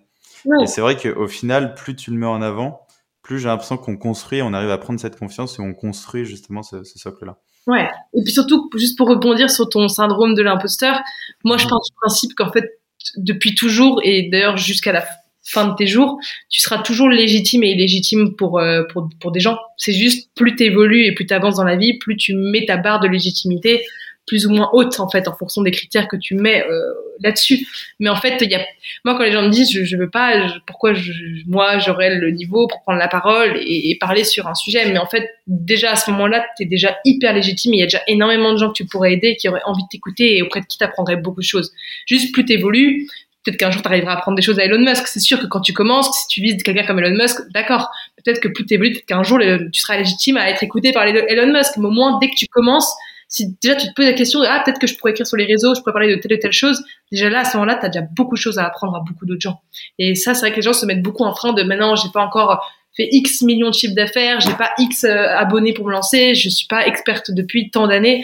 Et 0.63 0.67
c'est 0.67 0.81
vrai 0.81 0.97
qu'au 0.97 1.29
final, 1.29 1.75
plus 1.75 1.95
tu 1.95 2.11
le 2.11 2.17
mets 2.17 2.27
en 2.27 2.43
avant, 2.43 2.87
plus 3.23 3.39
j'ai 3.39 3.47
l'impression 3.47 3.77
qu'on 3.77 3.97
construit, 3.97 4.43
on 4.43 4.53
arrive 4.53 4.71
à 4.71 4.79
prendre 4.79 4.99
cette 4.99 5.17
confiance 5.17 5.59
et 5.59 5.63
on 5.63 5.73
construit 5.73 6.25
justement 6.25 6.63
ce, 6.63 6.83
socle-là. 6.85 7.39
Ouais. 7.69 7.89
Et 8.13 8.23
puis 8.25 8.33
surtout, 8.33 8.69
juste 8.77 8.99
pour 8.99 9.09
rebondir 9.09 9.51
sur 9.51 9.69
ton 9.69 9.87
syndrome 9.87 10.35
de 10.35 10.43
l'imposteur, 10.43 11.01
moi, 11.45 11.57
je 11.57 11.65
mhm. 11.65 11.71
pense 11.71 11.89
du 11.89 11.95
principe 11.95 12.35
qu'en 12.35 12.51
fait, 12.51 12.81
depuis 13.17 13.55
toujours, 13.55 14.01
et 14.03 14.29
d'ailleurs 14.31 14.57
jusqu'à 14.57 14.93
la 14.93 15.05
fin 15.45 15.69
de 15.69 15.75
tes 15.75 15.87
jours, 15.87 16.19
tu 16.51 16.61
seras 16.61 16.79
toujours 16.83 17.09
légitime 17.09 17.63
et 17.63 17.71
illégitime 17.71 18.35
pour, 18.37 18.59
euh, 18.59 18.83
pour, 18.93 19.09
pour 19.21 19.31
des 19.31 19.41
gens. 19.41 19.59
C'est 19.77 19.93
juste, 19.93 20.31
plus 20.35 20.57
tu 20.57 20.65
évolues 20.65 21.07
et 21.07 21.15
plus 21.15 21.27
tu 21.27 21.35
avances 21.35 21.57
dans 21.57 21.65
la 21.65 21.77
vie, 21.77 21.99
plus 21.99 22.17
tu 22.17 22.35
mets 22.35 22.65
ta 22.67 22.77
barre 22.77 23.01
de 23.01 23.09
légitimité 23.09 23.85
plus 24.27 24.47
ou 24.47 24.51
moins 24.51 24.71
haute 24.73 25.01
en 25.01 25.09
fait 25.09 25.27
en 25.27 25.35
fonction 25.35 25.63
des 25.63 25.71
critères 25.71 26.07
que 26.09 26.17
tu 26.17 26.35
mets 26.35 26.65
euh, 26.65 26.95
là-dessus. 27.21 27.67
Mais 27.99 28.09
en 28.09 28.17
fait, 28.17 28.39
il 28.41 28.51
y 28.51 28.55
a 28.55 28.65
moi 29.05 29.17
quand 29.17 29.25
les 29.25 29.33
gens 29.33 29.43
me 29.43 29.49
disent 29.49 29.73
je, 29.73 29.85
je 29.85 29.97
veux 29.97 30.11
pas, 30.11 30.47
pourquoi 30.67 30.95
je, 30.95 31.13
moi 31.47 31.79
j'aurais 31.79 32.15
le 32.15 32.31
niveau 32.31 32.69
pour 32.69 32.83
prendre 32.83 32.99
la 32.99 33.09
parole 33.09 33.57
et, 33.57 33.91
et, 33.91 33.99
parler 33.99 34.25
sur 34.25 34.47
un 34.47 34.55
sujet. 34.55 34.91
Mais 34.91 34.99
en 34.99 35.07
fait, 35.07 35.29
déjà 35.47 35.93
à 35.93 35.97
ce 35.97 36.11
moment-là, 36.13 36.47
tu 36.57 36.65
es 36.65 36.67
déjà 36.67 36.97
hyper 37.05 37.33
légitime. 37.33 37.75
Il 37.75 37.81
y 37.81 37.83
a 37.83 37.87
déjà 37.87 38.03
énormément 38.07 38.53
de 38.53 38.59
gens 38.59 38.69
que 38.69 38.75
tu 38.75 38.87
pourrais 38.87 39.15
aider 39.15 39.37
qui 39.37 39.49
auraient 39.49 39.63
envie 39.65 39.83
de 39.83 39.89
t'écouter 39.89 40.37
et 40.37 40.43
auprès 40.43 40.61
de 40.61 40.67
qui 40.67 40.79
t'apprendraient 40.79 41.17
beaucoup 41.17 41.41
de 41.41 41.47
choses. 41.47 41.73
Juste 42.07 42.33
plus 42.33 42.45
t'évolues, 42.45 43.09
peut-être 43.45 43.59
qu'un 43.59 43.71
jour 43.71 43.83
tu 43.83 43.89
arriveras 43.89 44.13
à 44.13 44.19
apprendre 44.19 44.37
des 44.37 44.43
choses 44.43 44.59
à 44.59 44.65
Elon 44.65 44.79
Musk. 44.79 45.07
C'est 45.07 45.21
sûr 45.21 45.41
que 45.41 45.47
quand 45.47 45.61
tu 45.61 45.73
commences, 45.73 46.11
si 46.17 46.29
tu 46.29 46.41
vises 46.41 46.63
quelqu'un 46.63 46.85
comme 46.85 47.01
Elon 47.01 47.17
Musk, 47.17 47.39
d'accord. 47.53 47.91
Peut-être 48.23 48.41
que 48.41 48.49
plus 48.49 48.65
tu 48.67 48.75
évolues, 48.75 48.93
peut-être 48.93 49.07
qu'un 49.07 49.25
jour 49.25 49.39
tu 49.73 49.81
seras 49.81 49.97
légitime 49.97 50.37
à 50.37 50.49
être 50.49 50.63
écouté 50.63 50.93
par 50.93 51.05
Elon 51.07 51.53
Musk. 51.53 51.77
Mais 51.79 51.87
au 51.87 51.91
moins, 51.91 52.19
dès 52.21 52.29
que 52.29 52.37
tu 52.37 52.47
commences, 52.47 52.95
si 53.33 53.57
déjà 53.63 53.75
tu 53.75 53.89
te 53.89 53.95
poses 53.95 54.05
la 54.05 54.13
question 54.13 54.41
ah 54.47 54.63
peut-être 54.63 54.79
que 54.79 54.87
je 54.87 54.95
pourrais 54.95 55.13
écrire 55.13 55.27
sur 55.27 55.39
les 55.39 55.47
réseaux, 55.47 55.75
je 55.75 55.81
pourrais 55.81 55.95
parler 55.95 56.15
de 56.15 56.21
telle 56.21 56.35
ou 56.35 56.37
telle 56.37 56.53
chose, 56.53 56.85
déjà 57.11 57.31
là 57.31 57.41
à 57.41 57.45
ce 57.47 57.57
moment-là, 57.57 57.77
tu 57.77 57.87
as 57.87 57.89
déjà 57.89 58.05
beaucoup 58.15 58.35
de 58.35 58.41
choses 58.41 58.59
à 58.59 58.67
apprendre 58.67 58.95
à 58.95 59.01
beaucoup 59.01 59.25
d'autres 59.25 59.41
gens. 59.41 59.63
Et 59.99 60.15
ça, 60.15 60.35
c'est 60.35 60.41
vrai 60.41 60.51
que 60.51 60.57
les 60.57 60.63
gens 60.63 60.75
se 60.75 60.85
mettent 60.85 61.03
beaucoup 61.03 61.25
en 61.25 61.35
frein 61.35 61.55
de 61.55 61.63
maintenant, 61.63 61.97
j'ai 61.97 62.11
pas 62.13 62.23
encore 62.23 62.71
fait 62.95 63.09
X 63.11 63.41
millions 63.41 63.71
de 63.71 63.75
chiffres 63.75 63.95
d'affaires, 63.95 64.41
j'ai 64.41 64.53
pas 64.53 64.73
X 64.77 65.05
euh, 65.05 65.29
abonnés 65.35 65.73
pour 65.73 65.87
me 65.87 65.93
lancer, 65.93 66.35
je 66.35 66.51
suis 66.51 66.67
pas 66.67 66.87
experte 66.87 67.31
depuis 67.31 67.71
tant 67.71 67.87
d'années. 67.87 68.23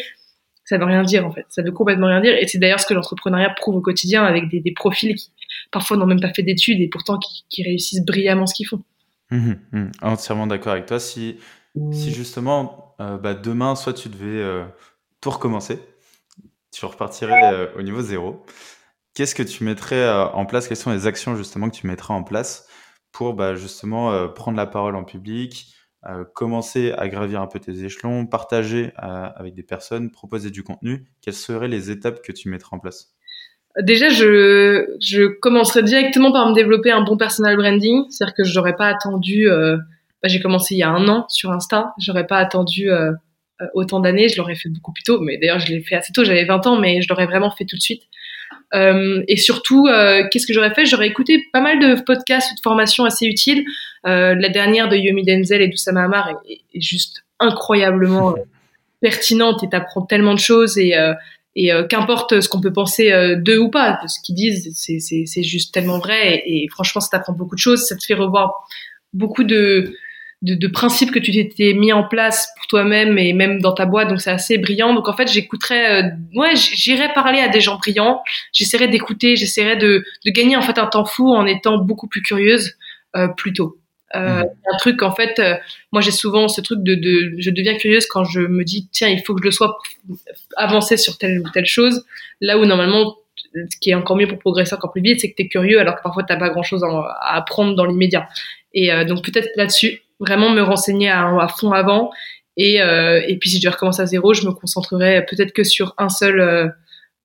Ça 0.66 0.76
veut 0.76 0.84
rien 0.84 1.02
dire 1.02 1.26
en 1.26 1.32
fait, 1.32 1.46
ça 1.48 1.62
veut 1.62 1.72
complètement 1.72 2.08
rien 2.08 2.20
dire. 2.20 2.34
Et 2.38 2.46
c'est 2.46 2.58
d'ailleurs 2.58 2.80
ce 2.80 2.84
que 2.84 2.92
l'entrepreneuriat 2.92 3.48
prouve 3.56 3.76
au 3.76 3.80
quotidien 3.80 4.24
avec 4.24 4.50
des, 4.50 4.72
profils 4.72 5.14
qui 5.14 5.30
parfois 5.70 5.96
n'ont 5.96 6.04
même 6.04 6.20
pas 6.20 6.34
fait 6.34 6.42
d'études 6.42 6.82
et 6.82 6.88
pourtant 6.88 7.18
qui, 7.18 7.46
qui 7.48 7.62
réussissent 7.62 8.04
brillamment 8.04 8.46
ce 8.46 8.52
qu'ils 8.52 8.66
font. 8.66 8.82
Mmh, 9.30 9.52
mmh. 9.72 9.90
entièrement 10.02 10.46
d'accord 10.46 10.72
avec 10.72 10.84
toi. 10.84 11.00
Si, 11.00 11.36
si 11.92 12.12
justement 12.12 12.88
euh, 13.00 13.16
bah 13.16 13.34
demain, 13.34 13.76
soit 13.76 13.92
tu 13.92 14.08
devais 14.08 14.42
euh, 14.42 14.64
tout 15.20 15.30
recommencer, 15.30 15.78
tu 16.72 16.84
repartirais 16.84 17.52
euh, 17.52 17.66
au 17.76 17.82
niveau 17.82 18.00
zéro. 18.00 18.44
Qu'est-ce 19.14 19.34
que 19.34 19.42
tu 19.42 19.64
mettrais 19.64 20.02
euh, 20.02 20.26
en 20.26 20.46
place? 20.46 20.68
Quelles 20.68 20.76
sont 20.76 20.92
les 20.92 21.06
actions 21.06 21.36
justement 21.36 21.68
que 21.68 21.76
tu 21.76 21.86
mettrais 21.86 22.14
en 22.14 22.22
place 22.22 22.68
pour 23.12 23.34
bah, 23.34 23.54
justement 23.54 24.12
euh, 24.12 24.28
prendre 24.28 24.56
la 24.56 24.66
parole 24.66 24.96
en 24.96 25.04
public, 25.04 25.74
commencer 26.34 26.92
à 26.92 27.08
gravir 27.08 27.42
un 27.42 27.48
peu 27.48 27.58
tes 27.58 27.84
échelons, 27.84 28.24
partager 28.24 28.92
avec 28.96 29.54
des 29.54 29.64
personnes, 29.64 30.10
proposer 30.10 30.50
du 30.50 30.62
contenu? 30.62 31.10
Quelles 31.20 31.34
seraient 31.34 31.68
les 31.68 31.90
étapes 31.90 32.22
que 32.22 32.32
tu 32.32 32.48
mettrais 32.48 32.76
en 32.76 32.78
place? 32.78 33.14
Déjà, 33.80 34.08
je, 34.08 34.86
je 35.00 35.26
commencerai 35.26 35.82
directement 35.82 36.32
par 36.32 36.48
me 36.48 36.54
développer 36.54 36.92
un 36.92 37.02
bon 37.02 37.18
personal 37.18 37.56
branding, 37.56 38.04
c'est-à-dire 38.08 38.34
que 38.34 38.44
je 38.44 38.54
n'aurais 38.54 38.76
pas 38.76 38.86
attendu. 38.86 39.48
Bah, 40.22 40.28
j'ai 40.28 40.40
commencé 40.40 40.74
il 40.74 40.78
y 40.78 40.82
a 40.82 40.90
un 40.90 41.06
an 41.08 41.26
sur 41.28 41.52
Insta, 41.52 41.94
j'aurais 41.98 42.26
pas 42.26 42.38
attendu 42.38 42.90
euh, 42.90 43.12
autant 43.74 44.00
d'années, 44.00 44.28
je 44.28 44.36
l'aurais 44.36 44.54
fait 44.54 44.68
beaucoup 44.68 44.92
plus 44.92 45.02
tôt. 45.02 45.20
Mais 45.20 45.38
d'ailleurs, 45.38 45.58
je 45.58 45.72
l'ai 45.72 45.80
fait 45.80 45.96
assez 45.96 46.12
tôt, 46.12 46.24
j'avais 46.24 46.44
20 46.44 46.66
ans, 46.66 46.78
mais 46.78 47.02
je 47.02 47.08
l'aurais 47.08 47.26
vraiment 47.26 47.50
fait 47.50 47.64
tout 47.64 47.76
de 47.76 47.82
suite. 47.82 48.02
Euh, 48.74 49.22
et 49.28 49.36
surtout, 49.36 49.86
euh, 49.86 50.24
qu'est-ce 50.30 50.46
que 50.46 50.52
j'aurais 50.52 50.74
fait? 50.74 50.84
J'aurais 50.84 51.08
écouté 51.08 51.44
pas 51.52 51.60
mal 51.60 51.78
de 51.78 52.00
podcasts 52.00 52.52
ou 52.52 52.54
de 52.54 52.60
formations 52.60 53.04
assez 53.04 53.26
utiles. 53.26 53.64
Euh, 54.06 54.34
la 54.34 54.48
dernière 54.48 54.88
de 54.88 54.96
Yomi 54.96 55.24
Denzel 55.24 55.62
et 55.62 55.68
d'Oussama 55.68 56.04
Amar 56.04 56.28
est, 56.48 56.60
est, 56.74 56.80
juste 56.80 57.24
incroyablement 57.40 58.34
pertinente 59.00 59.62
et 59.62 59.68
t'apprends 59.68 60.02
tellement 60.02 60.34
de 60.34 60.40
choses 60.40 60.78
et 60.78 60.94
et 61.56 61.72
qu'importe 61.88 62.40
ce 62.40 62.48
qu'on 62.48 62.60
peut 62.60 62.72
penser 62.72 63.10
d'eux 63.38 63.58
ou 63.58 63.68
pas, 63.68 63.98
ce 64.06 64.20
qu'ils 64.22 64.36
disent, 64.36 64.70
c'est 64.76 65.42
juste 65.42 65.74
tellement 65.74 65.98
vrai 65.98 66.36
et, 66.36 66.62
et 66.62 66.68
franchement, 66.68 67.00
ça 67.00 67.08
t'apprend 67.10 67.32
beaucoup 67.32 67.56
de 67.56 67.60
choses, 67.60 67.84
ça 67.84 67.96
te 67.96 68.04
fait 68.04 68.14
revoir 68.14 68.52
beaucoup 69.12 69.42
de 69.42 69.92
de, 70.42 70.54
de 70.54 70.66
principes 70.68 71.10
que 71.10 71.18
tu 71.18 71.32
t'étais 71.32 71.72
mis 71.72 71.92
en 71.92 72.04
place 72.04 72.48
pour 72.56 72.66
toi-même 72.66 73.18
et 73.18 73.32
même 73.32 73.60
dans 73.60 73.72
ta 73.72 73.86
boîte. 73.86 74.08
Donc 74.08 74.20
c'est 74.20 74.30
assez 74.30 74.58
brillant. 74.58 74.94
Donc 74.94 75.08
en 75.08 75.14
fait, 75.14 75.28
j'écouterais, 75.28 76.02
euh, 76.02 76.08
ouais, 76.34 76.54
j'irais 76.54 77.12
parler 77.12 77.40
à 77.40 77.48
des 77.48 77.60
gens 77.60 77.76
brillants. 77.76 78.22
J'essaierais 78.52 78.88
d'écouter, 78.88 79.36
j'essaierais 79.36 79.76
de, 79.76 80.04
de 80.24 80.30
gagner 80.30 80.56
en 80.56 80.62
fait 80.62 80.78
un 80.78 80.86
temps 80.86 81.04
fou 81.04 81.32
en 81.32 81.46
étant 81.46 81.78
beaucoup 81.78 82.06
plus 82.06 82.22
curieuse 82.22 82.76
euh, 83.16 83.28
plus 83.28 83.52
tôt. 83.52 83.78
Euh, 84.14 84.42
mmh. 84.42 84.46
Un 84.72 84.76
truc 84.78 85.02
en 85.02 85.14
fait, 85.14 85.38
euh, 85.38 85.54
moi 85.92 86.00
j'ai 86.00 86.12
souvent 86.12 86.48
ce 86.48 86.62
truc 86.62 86.82
de, 86.82 86.94
de, 86.94 87.34
je 87.38 87.50
deviens 87.50 87.76
curieuse 87.76 88.06
quand 88.06 88.24
je 88.24 88.40
me 88.40 88.64
dis 88.64 88.88
tiens 88.90 89.08
il 89.08 89.22
faut 89.22 89.34
que 89.34 89.42
je 89.42 89.44
le 89.44 89.50
sois 89.50 89.78
avancer 90.56 90.96
sur 90.96 91.18
telle 91.18 91.40
ou 91.40 91.50
telle 91.50 91.66
chose. 91.66 92.06
Là 92.40 92.58
où 92.58 92.64
normalement 92.64 93.16
ce 93.54 93.78
qui 93.78 93.90
est 93.90 93.94
encore 93.94 94.16
mieux 94.16 94.26
pour 94.26 94.38
progresser 94.38 94.74
encore 94.74 94.92
plus 94.92 95.02
vite, 95.02 95.20
c'est 95.20 95.30
que 95.30 95.36
tu 95.36 95.42
es 95.42 95.48
curieux 95.48 95.80
alors 95.80 95.96
que 95.96 96.02
parfois 96.02 96.22
t'as 96.22 96.36
pas 96.36 96.48
grand 96.50 96.62
chose 96.62 96.84
à, 96.84 97.36
apprendre 97.36 97.74
dans 97.74 97.84
l'immédiat. 97.84 98.28
Et 98.74 98.92
euh, 98.92 99.04
donc 99.04 99.24
peut-être 99.24 99.48
là-dessus, 99.56 100.00
vraiment 100.20 100.50
me 100.50 100.62
renseigner 100.62 101.10
à, 101.10 101.26
à 101.26 101.48
fond 101.48 101.72
avant. 101.72 102.10
Et, 102.56 102.82
euh, 102.82 103.22
et 103.26 103.38
puis 103.38 103.50
si 103.50 103.58
je 103.58 103.62
dois 103.62 103.72
recommencer 103.72 104.02
à 104.02 104.06
zéro, 104.06 104.34
je 104.34 104.46
me 104.46 104.52
concentrerai 104.52 105.24
peut-être 105.26 105.52
que 105.52 105.64
sur 105.64 105.94
un 105.98 106.08
seul 106.08 106.74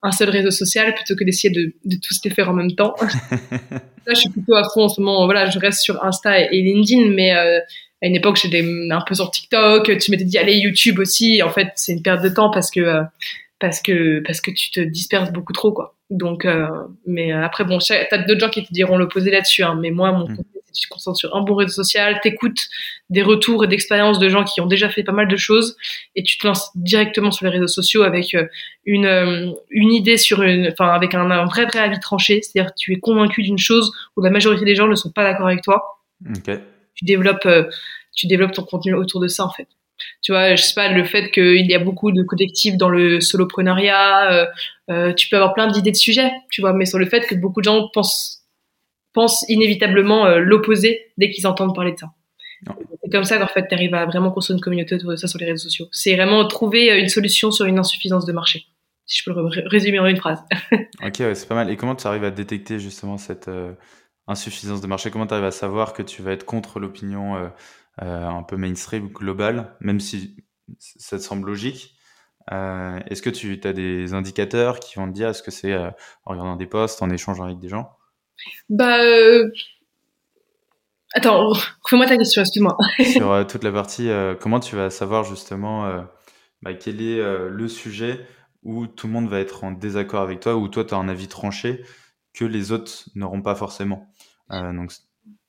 un 0.03 0.11
seul 0.11 0.29
réseau 0.29 0.51
social 0.51 0.93
plutôt 0.93 1.15
que 1.15 1.23
d'essayer 1.23 1.49
de, 1.49 1.73
de 1.85 1.95
tous 1.95 2.19
les 2.25 2.29
faire 2.29 2.49
en 2.49 2.53
même 2.53 2.73
temps. 2.73 2.93
Là, 4.05 4.13
je 4.13 4.19
suis 4.19 4.29
plutôt 4.29 4.55
à 4.55 4.63
fond 4.73 4.83
en 4.83 4.89
ce 4.89 4.99
moment. 4.99 5.25
Voilà, 5.25 5.49
je 5.49 5.57
reste 5.57 5.81
sur 5.81 6.03
Insta 6.03 6.41
et 6.41 6.61
LinkedIn, 6.61 7.11
mais 7.11 7.33
euh, 7.33 7.59
à 8.01 8.07
une 8.07 8.15
époque, 8.15 8.35
j'étais 8.35 8.65
un 8.91 9.01
peu 9.01 9.15
sur 9.15 9.31
TikTok. 9.31 9.97
Tu 9.97 10.11
m'étais 10.11 10.25
dit 10.25 10.37
allez 10.37 10.57
YouTube 10.57 10.99
aussi. 10.99 11.41
En 11.41 11.49
fait, 11.49 11.69
c'est 11.75 11.93
une 11.93 12.01
perte 12.01 12.21
de 12.21 12.27
temps 12.27 12.51
parce 12.51 12.69
que 12.69 12.81
euh, 12.81 13.03
parce 13.59 13.81
que 13.81 14.21
parce 14.25 14.41
que 14.41 14.51
tu 14.51 14.71
te 14.71 14.81
disperses 14.81 15.31
beaucoup 15.31 15.53
trop, 15.53 15.71
quoi. 15.71 15.95
Donc, 16.09 16.43
euh, 16.43 16.67
mais 17.07 17.31
après, 17.31 17.63
bon, 17.63 17.79
t'as 17.79 18.17
d'autres 18.17 18.41
gens 18.41 18.49
qui 18.49 18.65
te 18.65 18.73
diront 18.73 18.97
l'opposé 18.97 19.31
là-dessus. 19.31 19.63
Hein, 19.63 19.79
mais 19.81 19.91
moi, 19.91 20.11
mon 20.11 20.27
mm 20.27 20.37
tu 20.73 20.87
te 20.87 20.93
concentres 20.93 21.17
sur 21.17 21.35
un 21.35 21.41
bon 21.41 21.55
réseau 21.55 21.71
social, 21.73 22.19
t'écoutes 22.21 22.67
des 23.09 23.21
retours 23.21 23.63
et 23.63 23.67
d'expériences 23.67 24.19
de 24.19 24.29
gens 24.29 24.43
qui 24.43 24.61
ont 24.61 24.65
déjà 24.65 24.89
fait 24.89 25.03
pas 25.03 25.11
mal 25.11 25.27
de 25.27 25.35
choses 25.37 25.77
et 26.15 26.23
tu 26.23 26.37
te 26.37 26.47
lances 26.47 26.71
directement 26.75 27.31
sur 27.31 27.45
les 27.45 27.51
réseaux 27.51 27.67
sociaux 27.67 28.03
avec 28.03 28.33
euh, 28.33 28.47
une, 28.85 29.05
euh, 29.05 29.51
une 29.69 29.93
idée 29.93 30.17
sur 30.17 30.41
une, 30.41 30.69
enfin, 30.71 30.89
avec 30.89 31.13
un, 31.15 31.29
un 31.29 31.45
vrai, 31.45 31.65
vrai 31.65 31.79
avis 31.79 31.99
tranché. 31.99 32.41
C'est-à-dire 32.41 32.71
que 32.71 32.77
tu 32.77 32.93
es 32.93 32.99
convaincu 32.99 33.43
d'une 33.43 33.57
chose 33.57 33.91
où 34.17 34.21
la 34.21 34.29
majorité 34.29 34.65
des 34.65 34.75
gens 34.75 34.87
ne 34.87 34.95
sont 34.95 35.11
pas 35.11 35.23
d'accord 35.23 35.47
avec 35.47 35.61
toi. 35.61 36.01
Tu 36.95 37.05
développes, 37.05 37.45
euh, 37.45 37.63
tu 38.15 38.27
développes 38.27 38.53
ton 38.53 38.63
contenu 38.63 38.93
autour 38.93 39.19
de 39.21 39.27
ça, 39.27 39.45
en 39.45 39.49
fait. 39.49 39.67
Tu 40.21 40.31
vois, 40.31 40.55
je 40.55 40.61
sais 40.61 40.73
pas, 40.73 40.89
le 40.89 41.03
fait 41.03 41.31
qu'il 41.31 41.69
y 41.69 41.75
a 41.75 41.79
beaucoup 41.79 42.11
de 42.11 42.23
collectifs 42.23 42.77
dans 42.77 42.89
le 42.89 43.21
soloprenariat, 43.21 44.49
euh, 44.89 45.13
tu 45.13 45.29
peux 45.29 45.37
avoir 45.37 45.53
plein 45.53 45.67
d'idées 45.67 45.91
de 45.91 45.95
sujets, 45.95 46.31
tu 46.51 46.61
vois, 46.61 46.73
mais 46.73 46.85
sur 46.85 46.99
le 46.99 47.05
fait 47.05 47.25
que 47.27 47.35
beaucoup 47.35 47.61
de 47.61 47.65
gens 47.65 47.89
pensent 47.93 48.42
pensent 49.13 49.45
inévitablement 49.47 50.25
euh, 50.25 50.39
l'opposé 50.39 51.11
dès 51.17 51.29
qu'ils 51.29 51.47
entendent 51.47 51.75
parler 51.75 51.93
de 51.93 51.99
ça. 51.99 52.13
C'est 53.03 53.11
comme 53.11 53.23
ça 53.23 53.37
qu'en 53.37 53.47
fait, 53.47 53.67
tu 53.67 53.75
arrives 53.75 53.93
à 53.93 54.05
vraiment 54.05 54.31
construire 54.31 54.57
une 54.57 54.61
communauté 54.61 54.95
autour 54.95 55.11
de 55.11 55.15
ça 55.15 55.27
sur 55.27 55.39
les 55.39 55.45
réseaux 55.45 55.63
sociaux. 55.63 55.87
C'est 55.91 56.15
vraiment 56.15 56.45
trouver 56.47 56.91
euh, 56.91 56.99
une 56.99 57.09
solution 57.09 57.51
sur 57.51 57.65
une 57.65 57.77
insuffisance 57.77 58.25
de 58.25 58.33
marché. 58.33 58.65
Si 59.05 59.21
je 59.21 59.29
peux 59.29 59.37
le 59.37 59.67
résumer 59.67 59.99
en 59.99 60.05
une 60.05 60.17
phrase. 60.17 60.39
ok, 60.71 61.15
c'est 61.17 61.47
pas 61.47 61.55
mal. 61.55 61.69
Et 61.69 61.75
comment 61.75 61.95
tu 61.95 62.07
arrives 62.07 62.23
à 62.23 62.31
détecter 62.31 62.79
justement 62.79 63.17
cette 63.17 63.49
euh, 63.49 63.73
insuffisance 64.27 64.81
de 64.81 64.87
marché? 64.87 65.11
Comment 65.11 65.27
tu 65.27 65.33
arrives 65.33 65.45
à 65.45 65.51
savoir 65.51 65.93
que 65.93 66.01
tu 66.01 66.21
vas 66.21 66.31
être 66.31 66.45
contre 66.45 66.79
l'opinion 66.79 67.51
un 67.99 68.43
peu 68.43 68.55
mainstream 68.55 69.09
globale, 69.09 69.75
même 69.81 69.99
si 69.99 70.37
ça 70.79 71.17
te 71.17 71.21
semble 71.21 71.47
logique? 71.47 71.97
Est-ce 72.49 73.21
que 73.21 73.29
tu 73.29 73.59
as 73.65 73.73
des 73.73 74.13
indicateurs 74.13 74.79
qui 74.79 74.95
vont 74.95 75.07
te 75.07 75.13
dire 75.13 75.27
est-ce 75.27 75.43
que 75.43 75.51
c'est 75.51 75.75
en 75.75 75.91
regardant 76.25 76.55
des 76.55 76.65
posts, 76.65 77.01
en 77.01 77.09
échangeant 77.09 77.43
avec 77.43 77.59
des 77.59 77.67
gens? 77.67 77.91
Bah. 78.69 79.03
Euh... 79.03 79.49
Attends, 81.15 81.49
refais-moi 81.83 82.07
ta 82.07 82.17
question, 82.17 82.41
excuse-moi. 82.41 82.75
Sur 83.03 83.31
euh, 83.31 83.43
toute 83.43 83.63
la 83.63 83.71
partie, 83.71 84.09
euh, 84.09 84.35
comment 84.35 84.59
tu 84.59 84.75
vas 84.75 84.89
savoir 84.89 85.23
justement 85.23 86.05
bah, 86.61 86.73
quel 86.73 87.01
est 87.01 87.21
le 87.49 87.67
sujet 87.67 88.25
où 88.63 88.87
tout 88.87 89.07
le 89.07 89.13
monde 89.13 89.27
va 89.27 89.39
être 89.39 89.63
en 89.63 89.71
désaccord 89.71 90.21
avec 90.21 90.39
toi, 90.39 90.55
où 90.55 90.67
toi 90.69 90.85
tu 90.85 90.93
as 90.93 90.97
un 90.97 91.09
avis 91.09 91.27
tranché 91.27 91.83
que 92.33 92.45
les 92.45 92.71
autres 92.71 93.09
n'auront 93.15 93.41
pas 93.41 93.55
forcément. 93.55 94.07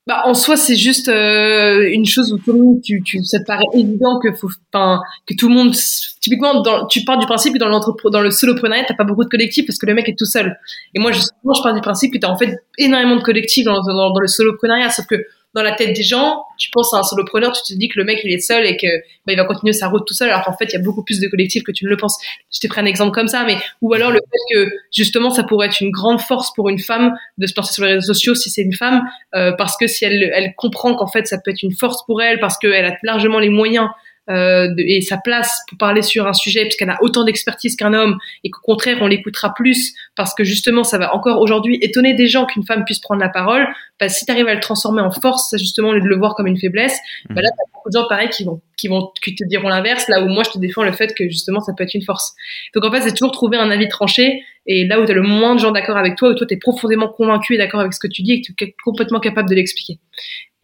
Bah, 0.07 0.21
en 0.25 0.35
soi, 0.35 0.55
c'est 0.55 0.75
juste 0.75 1.09
euh, 1.09 1.89
une 1.91 2.05
chose 2.05 2.31
où 2.31 2.37
tout 2.37 2.53
le 2.53 2.59
monde, 2.59 2.81
tu, 2.83 3.01
tu, 3.03 3.23
ça 3.23 3.39
te 3.39 3.45
paraît 3.45 3.63
évident 3.73 4.19
que 4.19 4.31
faut, 4.33 4.49
enfin, 4.71 5.01
que 5.25 5.33
tout 5.35 5.49
le 5.49 5.55
monde, 5.55 5.73
typiquement, 6.21 6.61
tu 6.87 7.03
pars 7.03 7.17
du 7.17 7.25
principe 7.25 7.53
que 7.53 7.57
dans 7.57 7.69
l'entreprise, 7.69 8.11
dans 8.11 8.21
le 8.21 8.29
soloprenariat, 8.29 8.85
t'as 8.87 8.93
pas 8.93 9.03
beaucoup 9.03 9.23
de 9.23 9.29
collectifs 9.29 9.65
parce 9.65 9.79
que 9.79 9.87
le 9.87 9.95
mec 9.95 10.07
est 10.07 10.15
tout 10.15 10.25
seul. 10.25 10.59
Et 10.93 10.99
moi, 10.99 11.11
justement, 11.11 11.53
je 11.55 11.63
pars 11.63 11.73
du 11.73 11.81
principe 11.81 12.13
que 12.13 12.19
t'as 12.19 12.29
en 12.29 12.37
fait 12.37 12.55
énormément 12.77 13.15
de 13.15 13.23
collectifs 13.23 13.65
dans, 13.65 13.81
dans, 13.81 14.19
le 14.19 14.27
soloprenariat, 14.27 14.91
sauf 14.91 15.07
que 15.07 15.15
dans 15.55 15.63
la 15.63 15.71
tête 15.71 15.95
des 15.95 16.03
gens, 16.03 16.43
tu 16.57 16.69
penses 16.69 16.93
à 16.93 16.97
un 16.97 17.03
solopreneur, 17.03 17.53
tu 17.53 17.73
te 17.73 17.79
dis 17.79 17.87
que 17.87 17.97
le 17.97 18.03
mec 18.03 18.19
il 18.25 18.31
est 18.31 18.39
seul 18.39 18.65
et 18.65 18.75
que 18.75 18.87
bah, 19.25 19.31
il 19.31 19.37
va 19.37 19.45
continuer 19.45 19.71
sa 19.71 19.87
route 19.87 20.05
tout 20.05 20.13
seul, 20.13 20.29
alors 20.29 20.43
qu'en 20.43 20.55
fait 20.55 20.65
il 20.65 20.73
y 20.73 20.75
a 20.75 20.81
beaucoup 20.81 21.01
plus 21.01 21.21
de 21.21 21.27
collectifs 21.29 21.63
que 21.63 21.71
tu 21.71 21.85
ne 21.85 21.89
le 21.89 21.95
penses. 21.95 22.17
Je 22.53 22.59
t'ai 22.59 22.67
pris 22.67 22.81
un 22.81 22.85
exemple 22.85 23.11
comme 23.11 23.29
ça, 23.29 23.45
mais 23.45 23.55
ou 23.81 23.93
alors 23.93 24.11
le 24.11 24.19
fait 24.19 24.53
que 24.53 24.69
justement 24.93 25.29
ça 25.29 25.43
pourrait 25.43 25.67
être 25.67 25.79
une 25.79 25.91
grande 25.91 26.19
force 26.19 26.53
pour 26.53 26.67
une 26.67 26.79
femme 26.79 27.15
de 27.37 27.47
se 27.47 27.53
lancer 27.55 27.73
sur 27.73 27.85
les 27.85 27.93
réseaux 27.93 28.13
sociaux 28.13 28.35
si 28.35 28.49
c'est 28.49 28.63
une 28.63 28.73
femme, 28.75 29.03
euh, 29.33 29.53
parce 29.53 29.77
que 29.77 29.87
si 29.87 30.03
elle, 30.03 30.29
elle 30.33 30.53
comprend 30.57 30.93
qu'en 30.93 31.07
fait 31.07 31.25
ça 31.25 31.37
peut 31.37 31.51
être 31.51 31.63
une 31.63 31.75
force 31.75 32.05
pour 32.05 32.21
elle, 32.21 32.39
parce 32.39 32.57
qu'elle 32.57 32.85
a 32.85 32.97
largement 33.03 33.39
les 33.39 33.49
moyens 33.49 33.87
euh, 34.29 34.73
et 34.77 35.01
sa 35.01 35.17
place 35.17 35.61
pour 35.67 35.77
parler 35.77 36.01
sur 36.01 36.25
un 36.25 36.33
sujet 36.33 36.63
puisqu'elle 36.63 36.89
a 36.89 36.97
autant 37.01 37.23
d'expertise 37.23 37.75
qu'un 37.75 37.93
homme 37.93 38.17
et 38.43 38.49
qu'au 38.49 38.61
contraire 38.61 38.97
on 39.01 39.07
l'écoutera 39.07 39.53
plus 39.53 39.93
parce 40.15 40.33
que 40.33 40.43
justement 40.43 40.83
ça 40.83 40.97
va 40.97 41.13
encore 41.13 41.39
aujourd'hui 41.39 41.77
étonner 41.81 42.15
des 42.15 42.27
gens 42.27 42.45
qu'une 42.45 42.65
femme 42.65 42.85
puisse 42.85 42.99
prendre 42.99 43.21
la 43.21 43.29
parole. 43.29 43.67
Bah, 43.99 44.09
si 44.09 44.25
tu 44.25 44.31
arrives 44.31 44.47
à 44.47 44.55
le 44.55 44.59
transformer 44.59 45.01
en 45.01 45.11
force 45.11 45.55
justement 45.57 45.89
au 45.89 45.93
lieu 45.93 46.01
de 46.01 46.07
le 46.07 46.17
voir 46.17 46.35
comme 46.35 46.47
une 46.47 46.57
faiblesse 46.57 46.97
bah 47.29 47.41
là 47.41 47.49
t'as 47.49 47.71
beaucoup 47.73 47.89
de 47.89 47.93
gens 47.93 48.07
pareil 48.07 48.29
qui 48.29 48.43
vont 48.43 48.61
qui 48.77 48.87
vont 48.87 49.11
qui 49.23 49.35
te 49.35 49.43
diront 49.45 49.69
l'inverse 49.69 50.07
là 50.07 50.21
où 50.23 50.27
moi 50.27 50.43
je 50.43 50.51
te 50.51 50.57
défends 50.57 50.83
le 50.83 50.91
fait 50.91 51.13
que 51.13 51.29
justement 51.29 51.59
ça 51.59 51.73
peut 51.77 51.83
être 51.83 51.93
une 51.93 52.03
force. 52.03 52.33
Donc 52.73 52.83
en 52.83 52.91
fait 52.91 53.01
c'est 53.01 53.13
toujours 53.13 53.31
trouver 53.31 53.57
un 53.57 53.69
avis 53.69 53.87
tranché 53.87 54.41
et 54.65 54.87
là 54.87 54.99
où 54.99 55.05
tu 55.05 55.11
as 55.11 55.15
le 55.15 55.21
moins 55.21 55.53
de 55.53 55.59
gens 55.59 55.71
d'accord 55.71 55.97
avec 55.97 56.15
toi 56.15 56.29
où 56.29 56.33
toi 56.33 56.47
tu 56.47 56.57
profondément 56.57 57.07
convaincu 57.09 57.53
et 57.53 57.57
d'accord 57.57 57.79
avec 57.79 57.93
ce 57.93 57.99
que 57.99 58.07
tu 58.07 58.23
dis 58.23 58.33
et 58.33 58.41
que 58.41 58.51
tu 58.57 58.63
es 58.63 58.75
complètement 58.83 59.19
capable 59.19 59.49
de 59.49 59.55
l'expliquer 59.55 59.99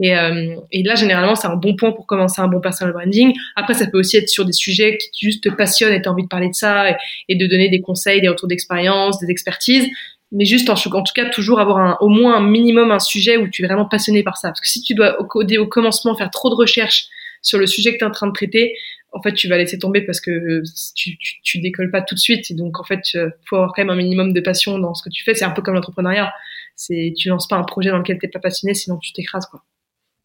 et, 0.01 0.17
euh, 0.17 0.55
et 0.71 0.81
là, 0.81 0.95
généralement, 0.95 1.35
c'est 1.35 1.47
un 1.47 1.55
bon 1.55 1.75
point 1.75 1.91
pour 1.91 2.07
commencer 2.07 2.41
un 2.41 2.47
bon 2.47 2.59
personal 2.59 2.91
branding. 2.91 3.33
Après, 3.55 3.75
ça 3.75 3.85
peut 3.85 3.99
aussi 3.99 4.17
être 4.17 4.29
sur 4.29 4.45
des 4.45 4.51
sujets 4.51 4.97
qui 4.97 5.27
juste 5.27 5.43
te 5.43 5.49
passionnent 5.49 5.93
et 5.93 6.01
tu 6.01 6.09
as 6.09 6.11
envie 6.11 6.23
de 6.23 6.27
parler 6.27 6.49
de 6.49 6.55
ça 6.55 6.97
et, 7.29 7.35
de 7.35 7.45
donner 7.45 7.69
des 7.69 7.81
conseils, 7.81 8.19
des 8.19 8.27
retours 8.27 8.47
d'expérience, 8.47 9.19
des 9.19 9.29
expertises. 9.29 9.87
Mais 10.31 10.45
juste, 10.45 10.69
en, 10.71 10.75
tout 10.75 11.13
cas, 11.13 11.29
toujours 11.29 11.59
avoir 11.59 11.77
un, 11.77 11.97
au 11.99 12.07
moins 12.07 12.37
un 12.37 12.41
minimum 12.41 12.89
un 12.89 12.99
sujet 12.99 13.37
où 13.37 13.47
tu 13.47 13.63
es 13.63 13.67
vraiment 13.67 13.85
passionné 13.85 14.23
par 14.23 14.37
ça. 14.37 14.47
Parce 14.47 14.61
que 14.61 14.67
si 14.67 14.81
tu 14.81 14.95
dois, 14.95 15.21
au, 15.21 15.25
au 15.25 15.67
commencement, 15.67 16.15
faire 16.15 16.31
trop 16.31 16.49
de 16.49 16.55
recherches 16.55 17.05
sur 17.43 17.59
le 17.59 17.67
sujet 17.67 17.93
que 17.93 17.97
tu 17.97 18.03
es 18.03 18.07
en 18.07 18.11
train 18.11 18.27
de 18.27 18.33
traiter, 18.33 18.73
en 19.11 19.21
fait, 19.21 19.33
tu 19.33 19.49
vas 19.49 19.57
laisser 19.57 19.77
tomber 19.77 20.01
parce 20.01 20.21
que 20.21 20.63
tu, 20.95 21.17
tu, 21.17 21.41
tu 21.43 21.59
décolles 21.59 21.91
pas 21.91 22.01
tout 22.01 22.15
de 22.15 22.19
suite. 22.19 22.55
Donc, 22.55 22.79
en 22.79 22.83
fait, 22.83 23.13
il 23.13 23.31
faut 23.45 23.57
avoir 23.57 23.73
quand 23.75 23.83
même 23.83 23.91
un 23.91 23.95
minimum 23.95 24.33
de 24.33 24.39
passion 24.39 24.79
dans 24.79 24.95
ce 24.95 25.03
que 25.03 25.09
tu 25.09 25.23
fais. 25.23 25.35
C'est 25.35 25.45
un 25.45 25.51
peu 25.51 25.61
comme 25.61 25.75
l'entrepreneuriat. 25.75 26.33
C'est, 26.75 27.13
tu 27.15 27.29
lances 27.29 27.47
pas 27.47 27.57
un 27.57 27.63
projet 27.63 27.91
dans 27.91 27.99
lequel 27.99 28.17
t'es 28.17 28.29
pas 28.29 28.39
passionné, 28.39 28.73
sinon 28.73 28.97
tu 28.97 29.11
t'écrases, 29.11 29.45
quoi. 29.45 29.61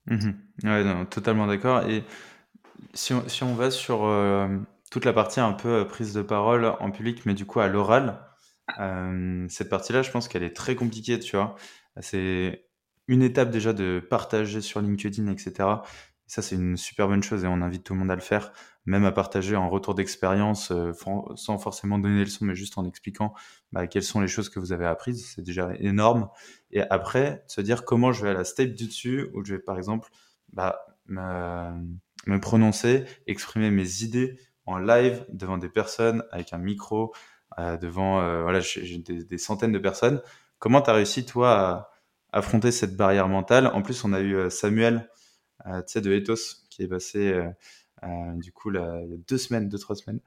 Mmh 0.06 0.30
ouais, 0.64 1.06
totalement 1.06 1.46
d'accord. 1.46 1.82
Et 1.88 2.04
si 2.94 3.14
on, 3.14 3.28
si 3.28 3.42
on 3.44 3.54
va 3.54 3.70
sur 3.70 4.06
euh, 4.06 4.48
toute 4.90 5.04
la 5.04 5.12
partie 5.12 5.40
un 5.40 5.52
peu 5.52 5.68
euh, 5.82 5.84
prise 5.84 6.14
de 6.14 6.22
parole 6.22 6.66
en 6.80 6.90
public, 6.92 7.26
mais 7.26 7.34
du 7.34 7.46
coup 7.46 7.60
à 7.60 7.68
l'oral, 7.68 8.20
euh, 8.80 9.46
cette 9.50 9.70
partie-là, 9.70 10.02
je 10.02 10.10
pense 10.10 10.28
qu'elle 10.28 10.44
est 10.44 10.56
très 10.56 10.76
compliquée, 10.76 11.18
tu 11.20 11.36
vois. 11.36 11.56
C'est 12.00 12.66
une 13.08 13.22
étape 13.22 13.50
déjà 13.50 13.72
de 13.72 14.00
partager 14.10 14.60
sur 14.62 14.80
LinkedIn, 14.82 15.28
etc. 15.32 15.84
ça, 16.26 16.42
c'est 16.42 16.56
une 16.56 16.76
super 16.76 17.06
bonne 17.06 17.22
chose 17.22 17.44
et 17.44 17.46
on 17.46 17.62
invite 17.62 17.84
tout 17.84 17.92
le 17.92 18.00
monde 18.00 18.10
à 18.10 18.16
le 18.16 18.20
faire, 18.20 18.52
même 18.84 19.04
à 19.04 19.12
partager 19.12 19.54
en 19.54 19.70
retour 19.70 19.94
d'expérience, 19.94 20.72
sans 21.36 21.58
forcément 21.58 21.98
donner 21.98 22.18
des 22.18 22.24
leçons, 22.24 22.44
mais 22.44 22.56
juste 22.56 22.78
en 22.78 22.84
expliquant 22.84 23.32
bah, 23.72 23.86
quelles 23.86 24.02
sont 24.02 24.20
les 24.20 24.26
choses 24.26 24.48
que 24.48 24.58
vous 24.58 24.72
avez 24.72 24.86
apprises. 24.86 25.32
C'est 25.34 25.42
déjà 25.42 25.70
énorme. 25.78 26.28
Et 26.72 26.82
après, 26.82 27.44
se 27.46 27.60
dire 27.60 27.84
comment 27.84 28.12
je 28.12 28.24
vais 28.24 28.30
à 28.30 28.34
la 28.34 28.44
step 28.44 28.74
du 28.74 28.86
dessus, 28.86 29.30
où 29.34 29.44
je 29.44 29.54
vais 29.54 29.60
par 29.60 29.78
exemple 29.78 30.10
bah, 30.52 30.84
me, 31.06 32.38
prononcer, 32.40 33.04
exprimer 33.28 33.70
mes 33.70 34.02
idées 34.02 34.38
en 34.64 34.78
live 34.78 35.24
devant 35.28 35.58
des 35.58 35.68
personnes 35.68 36.24
avec 36.32 36.52
un 36.52 36.58
micro, 36.58 37.14
euh, 37.58 37.76
devant 37.76 38.20
euh, 38.20 38.42
voilà, 38.42 38.60
des, 38.60 39.38
centaines 39.38 39.72
de 39.72 39.78
personnes. 39.78 40.20
Comment 40.58 40.82
tu 40.82 40.90
as 40.90 40.94
réussi, 40.94 41.24
toi, 41.24 41.52
à 41.52 41.90
affronter 42.32 42.72
cette 42.72 42.96
barrière 42.96 43.28
mentale? 43.28 43.68
En 43.68 43.82
plus, 43.82 44.04
on 44.04 44.12
a 44.12 44.20
eu 44.20 44.50
euh, 45.66 45.82
tu 45.82 45.92
sais, 45.92 46.00
de 46.00 46.12
Ethos 46.12 46.64
qui 46.70 46.82
est 46.82 46.88
passé 46.88 47.34
du 48.36 48.52
coup 48.52 48.70
là, 48.70 49.00
il 49.02 49.10
y 49.10 49.14
a 49.14 49.16
deux 49.26 49.38
semaines, 49.38 49.68
deux, 49.68 49.78
trois 49.78 49.96
semaines 49.96 50.20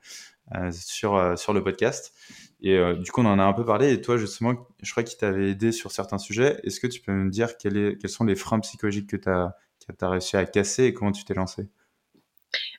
sur, 0.71 1.38
sur 1.38 1.54
le 1.54 1.63
podcast. 1.63 2.13
Et 2.62 2.78
euh, 2.78 2.95
du 2.95 3.12
coup, 3.12 3.21
on 3.21 3.25
en 3.25 3.39
a 3.39 3.43
un 3.43 3.54
peu 3.54 3.65
parlé. 3.65 3.93
Et 3.93 4.02
toi, 4.02 4.17
justement, 4.17 4.54
je 4.82 4.91
crois 4.91 5.04
qu'il 5.04 5.17
t'avait 5.17 5.52
aidé 5.52 5.71
sur 5.71 5.91
certains 5.91 6.17
sujets. 6.17 6.60
Est-ce 6.63 6.80
que 6.80 6.88
tu 6.88 7.02
peux 7.02 7.12
me 7.12 7.30
dire 7.30 7.58
quels 7.58 7.97
sont 8.08 8.25
les 8.25 8.36
freins 8.36 8.60
psychologiques 8.60 9.08
que 9.08 9.17
tu 9.17 9.30
as, 9.30 9.56
as, 10.02 10.10
réussi 10.10 10.36
à 10.36 10.45
casser 10.45 10.86
et 10.86 10.93
comment 10.93 11.12
tu 11.12 11.23
t'es 11.23 11.34
lancé? 11.34 11.67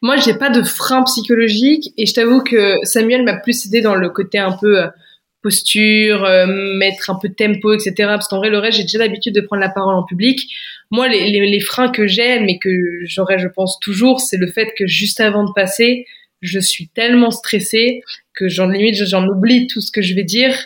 Moi, 0.03 0.17
j'ai 0.17 0.35
pas 0.35 0.51
de 0.51 0.63
freins 0.63 1.03
psychologiques. 1.05 1.93
Et 1.97 2.07
je 2.07 2.15
t'avoue 2.15 2.43
que 2.43 2.77
Samuel 2.85 3.25
m'a 3.25 3.37
plus 3.37 3.67
aidé 3.67 3.81
dans 3.81 3.95
le 3.95 4.11
côté 4.11 4.39
un 4.39 4.53
peu 4.53 4.83
euh, 4.83 4.89
posture, 5.43 6.25
euh, 6.25 6.47
mettre 6.47 7.11
un 7.11 7.19
peu 7.21 7.29
de 7.29 7.35
tempo, 7.35 7.73
etc. 7.73 7.95
Parce 7.99 8.29
qu'en 8.29 8.39
vrai, 8.39 8.51
le 8.51 8.59
reste, 8.59 8.79
j'ai 8.79 8.85
déjà 8.85 8.99
l'habitude 8.99 9.35
de 9.35 9.41
prendre 9.41 9.61
la 9.63 9.71
parole 9.71 9.95
en 9.95 10.05
public. 10.05 10.41
Moi, 10.91 11.09
les, 11.09 11.31
les, 11.31 11.47
les 11.51 11.61
freins 11.61 11.91
que 11.91 12.07
j'ai, 12.07 12.41
mais 12.41 12.59
que 12.59 12.71
j'aurais, 13.05 13.39
je 13.39 13.49
pense, 13.49 13.79
toujours, 13.81 14.21
c'est 14.21 14.37
le 14.37 14.47
fait 14.47 14.73
que 14.77 14.87
juste 14.87 15.21
avant 15.21 15.45
de 15.45 15.53
passer, 15.55 16.07
je 16.41 16.59
suis 16.59 16.89
tellement 16.89 17.31
stressée 17.31 18.03
que 18.35 18.49
j'en 18.49 18.67
limite 18.69 19.05
j'en 19.05 19.27
oublie 19.27 19.67
tout 19.67 19.81
ce 19.81 19.93
que 19.93 20.03
je 20.03 20.15
vais 20.15 20.25
dire 20.25 20.57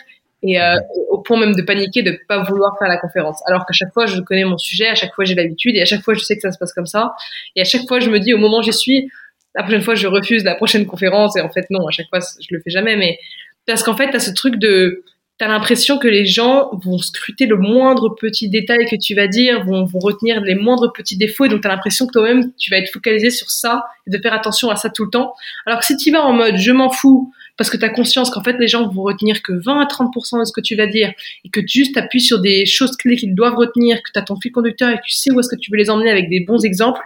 et 0.43 0.61
euh, 0.61 0.75
au 1.09 1.19
point 1.19 1.39
même 1.39 1.55
de 1.55 1.61
paniquer 1.61 2.03
de 2.03 2.17
pas 2.27 2.43
vouloir 2.43 2.77
faire 2.77 2.87
la 2.87 2.97
conférence. 2.97 3.41
Alors 3.47 3.65
qu'à 3.65 3.73
chaque 3.73 3.93
fois, 3.93 4.05
je 4.05 4.19
connais 4.21 4.45
mon 4.45 4.57
sujet, 4.57 4.87
à 4.87 4.95
chaque 4.95 5.13
fois 5.13 5.25
j'ai 5.25 5.35
l'habitude 5.35 5.75
et 5.75 5.81
à 5.81 5.85
chaque 5.85 6.01
fois 6.01 6.13
je 6.13 6.19
sais 6.19 6.35
que 6.35 6.41
ça 6.41 6.51
se 6.51 6.57
passe 6.57 6.73
comme 6.73 6.85
ça. 6.85 7.15
Et 7.55 7.61
à 7.61 7.63
chaque 7.63 7.87
fois, 7.87 7.99
je 7.99 8.09
me 8.09 8.19
dis 8.19 8.33
au 8.33 8.37
moment 8.37 8.59
où 8.59 8.61
j'y 8.61 8.73
suis, 8.73 9.09
la 9.55 9.63
prochaine 9.63 9.81
fois 9.81 9.95
je 9.95 10.07
refuse 10.07 10.43
la 10.43 10.55
prochaine 10.55 10.85
conférence 10.85 11.35
et 11.35 11.41
en 11.41 11.49
fait 11.49 11.65
non, 11.69 11.87
à 11.87 11.91
chaque 11.91 12.07
fois 12.09 12.19
je 12.19 12.47
le 12.51 12.61
fais 12.61 12.69
jamais. 12.69 12.95
Mais 12.95 13.17
parce 13.67 13.83
qu'en 13.83 13.95
fait, 13.95 14.09
t'as 14.11 14.19
ce 14.19 14.31
truc 14.31 14.55
de 14.57 15.03
t'as 15.37 15.47
l'impression 15.47 15.97
que 15.97 16.07
les 16.07 16.25
gens 16.25 16.69
vont 16.83 16.97
scruter 16.97 17.45
le 17.45 17.57
moindre 17.57 18.15
petit 18.15 18.49
détail 18.49 18.85
que 18.85 18.95
tu 18.95 19.15
vas 19.15 19.27
dire, 19.27 19.65
vont, 19.65 19.83
vont 19.83 19.99
retenir 19.99 20.39
les 20.39 20.55
moindres 20.55 20.93
petits 20.93 21.17
défauts, 21.17 21.45
et 21.45 21.49
donc 21.49 21.61
t'as 21.61 21.69
l'impression 21.69 22.07
que 22.07 22.13
toi-même 22.13 22.53
tu 22.57 22.71
vas 22.71 22.77
être 22.77 22.91
focalisé 22.91 23.29
sur 23.29 23.51
ça 23.51 23.85
et 24.07 24.11
de 24.11 24.17
faire 24.17 24.33
attention 24.33 24.69
à 24.69 24.77
ça 24.77 24.89
tout 24.89 25.03
le 25.03 25.09
temps. 25.09 25.33
Alors 25.65 25.79
que 25.79 25.85
si 25.85 25.97
tu 25.97 26.11
vas 26.11 26.23
en 26.23 26.31
mode 26.31 26.55
je 26.57 26.71
m'en 26.71 26.89
fous, 26.89 27.33
parce 27.57 27.69
que 27.69 27.75
tu 27.75 27.83
as 27.83 27.89
conscience 27.89 28.29
qu'en 28.29 28.43
fait 28.43 28.57
les 28.59 28.67
gens 28.67 28.87
vont 28.87 29.03
retenir 29.03 29.41
que 29.41 29.51
20 29.51 29.81
à 29.81 29.85
30% 29.85 30.39
de 30.39 30.45
ce 30.45 30.53
que 30.53 30.61
tu 30.61 30.75
vas 30.75 30.87
dire 30.87 31.11
et 31.43 31.49
que 31.49 31.59
tu 31.59 31.79
juste 31.79 31.97
appuies 31.97 32.21
sur 32.21 32.39
des 32.39 32.65
choses 32.65 32.95
clés 32.95 33.17
qu'ils 33.17 33.35
doivent 33.35 33.55
retenir, 33.55 33.97
que 34.03 34.11
tu 34.13 34.19
as 34.19 34.21
ton 34.21 34.39
fil 34.39 34.53
conducteur 34.53 34.89
et 34.89 34.95
que 34.95 35.03
tu 35.05 35.15
sais 35.15 35.31
où 35.31 35.39
est-ce 35.41 35.49
que 35.49 35.59
tu 35.59 35.69
veux 35.69 35.77
les 35.77 35.89
emmener 35.89 36.11
avec 36.11 36.29
des 36.29 36.39
bons 36.41 36.63
exemples, 36.63 37.01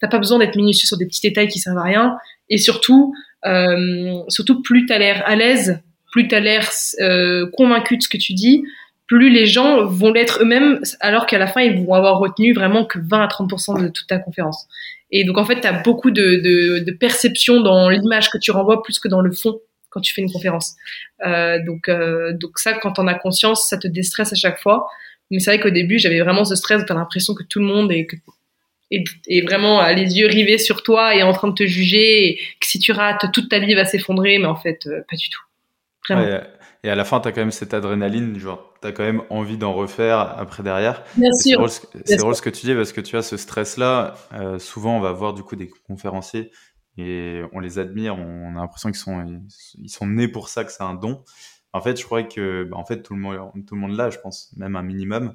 t'as 0.00 0.08
pas 0.08 0.18
besoin 0.18 0.38
d'être 0.38 0.54
minutieux 0.54 0.86
sur 0.86 0.96
des 0.96 1.06
petits 1.06 1.22
détails 1.22 1.48
qui 1.48 1.58
servent 1.58 1.78
à 1.78 1.84
rien 1.84 2.16
et 2.50 2.58
surtout 2.58 3.14
euh, 3.46 4.20
surtout 4.28 4.62
plus 4.62 4.86
tu 4.86 4.92
as 4.92 4.98
l'air 4.98 5.22
à 5.26 5.34
l'aise 5.34 5.80
plus 6.14 6.28
tu 6.28 6.34
as 6.36 6.38
l'air 6.40 6.70
euh, 7.00 7.50
convaincu 7.56 7.96
de 7.96 8.02
ce 8.02 8.08
que 8.08 8.16
tu 8.16 8.34
dis, 8.34 8.62
plus 9.08 9.30
les 9.30 9.46
gens 9.46 9.84
vont 9.84 10.12
l'être 10.12 10.38
eux-mêmes, 10.42 10.80
alors 11.00 11.26
qu'à 11.26 11.38
la 11.38 11.48
fin, 11.48 11.60
ils 11.60 11.84
vont 11.84 11.92
avoir 11.92 12.20
retenu 12.20 12.54
vraiment 12.54 12.84
que 12.84 13.00
20 13.02 13.20
à 13.20 13.26
30% 13.26 13.82
de 13.82 13.88
toute 13.88 14.06
ta 14.06 14.18
conférence. 14.18 14.68
Et 15.10 15.24
donc, 15.24 15.38
en 15.38 15.44
fait, 15.44 15.60
tu 15.60 15.66
as 15.66 15.72
beaucoup 15.72 16.12
de, 16.12 16.36
de, 16.36 16.84
de 16.84 16.92
perception 16.92 17.60
dans 17.60 17.88
l'image 17.88 18.30
que 18.30 18.38
tu 18.38 18.52
renvoies 18.52 18.80
plus 18.84 19.00
que 19.00 19.08
dans 19.08 19.22
le 19.22 19.32
fond 19.32 19.58
quand 19.90 20.00
tu 20.00 20.14
fais 20.14 20.22
une 20.22 20.30
conférence. 20.30 20.76
Euh, 21.26 21.58
donc, 21.66 21.88
euh, 21.88 22.32
donc 22.32 22.60
ça, 22.60 22.74
quand 22.74 23.00
on 23.00 23.08
a 23.08 23.14
conscience, 23.14 23.68
ça 23.68 23.76
te 23.76 23.88
déstresse 23.88 24.32
à 24.32 24.36
chaque 24.36 24.60
fois. 24.60 24.86
Mais 25.32 25.40
c'est 25.40 25.50
vrai 25.50 25.58
qu'au 25.58 25.70
début, 25.70 25.98
j'avais 25.98 26.20
vraiment 26.20 26.44
ce 26.44 26.54
stress, 26.54 26.84
t'as 26.86 26.94
l'impression 26.94 27.34
que 27.34 27.42
tout 27.42 27.58
le 27.58 27.64
monde 27.64 27.90
est, 27.90 28.06
est, 28.92 29.04
est, 29.26 29.40
vraiment 29.40 29.84
les 29.88 30.16
yeux 30.16 30.28
rivés 30.28 30.58
sur 30.58 30.84
toi 30.84 31.16
et 31.16 31.24
en 31.24 31.32
train 31.32 31.48
de 31.48 31.54
te 31.54 31.66
juger, 31.66 32.28
et 32.28 32.36
que 32.36 32.68
si 32.68 32.78
tu 32.78 32.92
rates, 32.92 33.32
toute 33.32 33.48
ta 33.48 33.58
vie 33.58 33.74
va 33.74 33.84
s'effondrer, 33.84 34.38
mais 34.38 34.46
en 34.46 34.54
fait, 34.54 34.86
euh, 34.86 35.00
pas 35.10 35.16
du 35.16 35.28
tout 35.28 35.43
et 36.10 36.90
à 36.90 36.94
la 36.94 37.04
fin, 37.04 37.18
tu 37.20 37.28
as 37.28 37.32
quand 37.32 37.40
même 37.40 37.50
cette 37.50 37.72
adrénaline, 37.72 38.38
genre, 38.38 38.74
tu 38.82 38.88
as 38.88 38.92
quand 38.92 39.04
même 39.04 39.22
envie 39.30 39.56
d'en 39.56 39.72
refaire 39.72 40.18
après 40.18 40.62
derrière. 40.62 41.02
Bien 41.16 41.32
sûr. 41.32 41.66
C'est 42.04 42.16
drôle, 42.16 42.36
ce 42.36 42.42
que 42.42 42.50
tu 42.50 42.66
dis 42.66 42.74
parce 42.74 42.92
que 42.92 43.00
tu 43.00 43.16
as 43.16 43.22
ce 43.22 43.36
stress-là. 43.36 44.14
Euh, 44.34 44.58
souvent, 44.58 44.98
on 44.98 45.00
va 45.00 45.12
voir 45.12 45.32
du 45.32 45.42
coup 45.42 45.56
des 45.56 45.70
conférenciers 45.86 46.50
et 46.98 47.42
on 47.52 47.60
les 47.60 47.78
admire, 47.78 48.16
on 48.18 48.56
a 48.56 48.60
l'impression 48.60 48.90
qu'ils 48.90 49.00
sont, 49.00 49.42
ils 49.78 49.88
sont 49.88 50.06
nés 50.06 50.28
pour 50.28 50.48
ça, 50.48 50.64
que 50.64 50.70
c'est 50.70 50.82
un 50.82 50.94
don. 50.94 51.24
En 51.72 51.80
fait, 51.80 51.98
je 51.98 52.04
crois 52.04 52.22
que 52.22 52.64
bah, 52.64 52.76
en 52.76 52.84
fait, 52.84 53.02
tout 53.02 53.14
le 53.14 53.20
monde, 53.20 53.38
tout 53.66 53.74
le 53.74 53.80
monde 53.80 53.96
l'a, 53.96 54.10
je 54.10 54.18
pense, 54.18 54.52
même 54.56 54.76
un 54.76 54.82
minimum. 54.82 55.34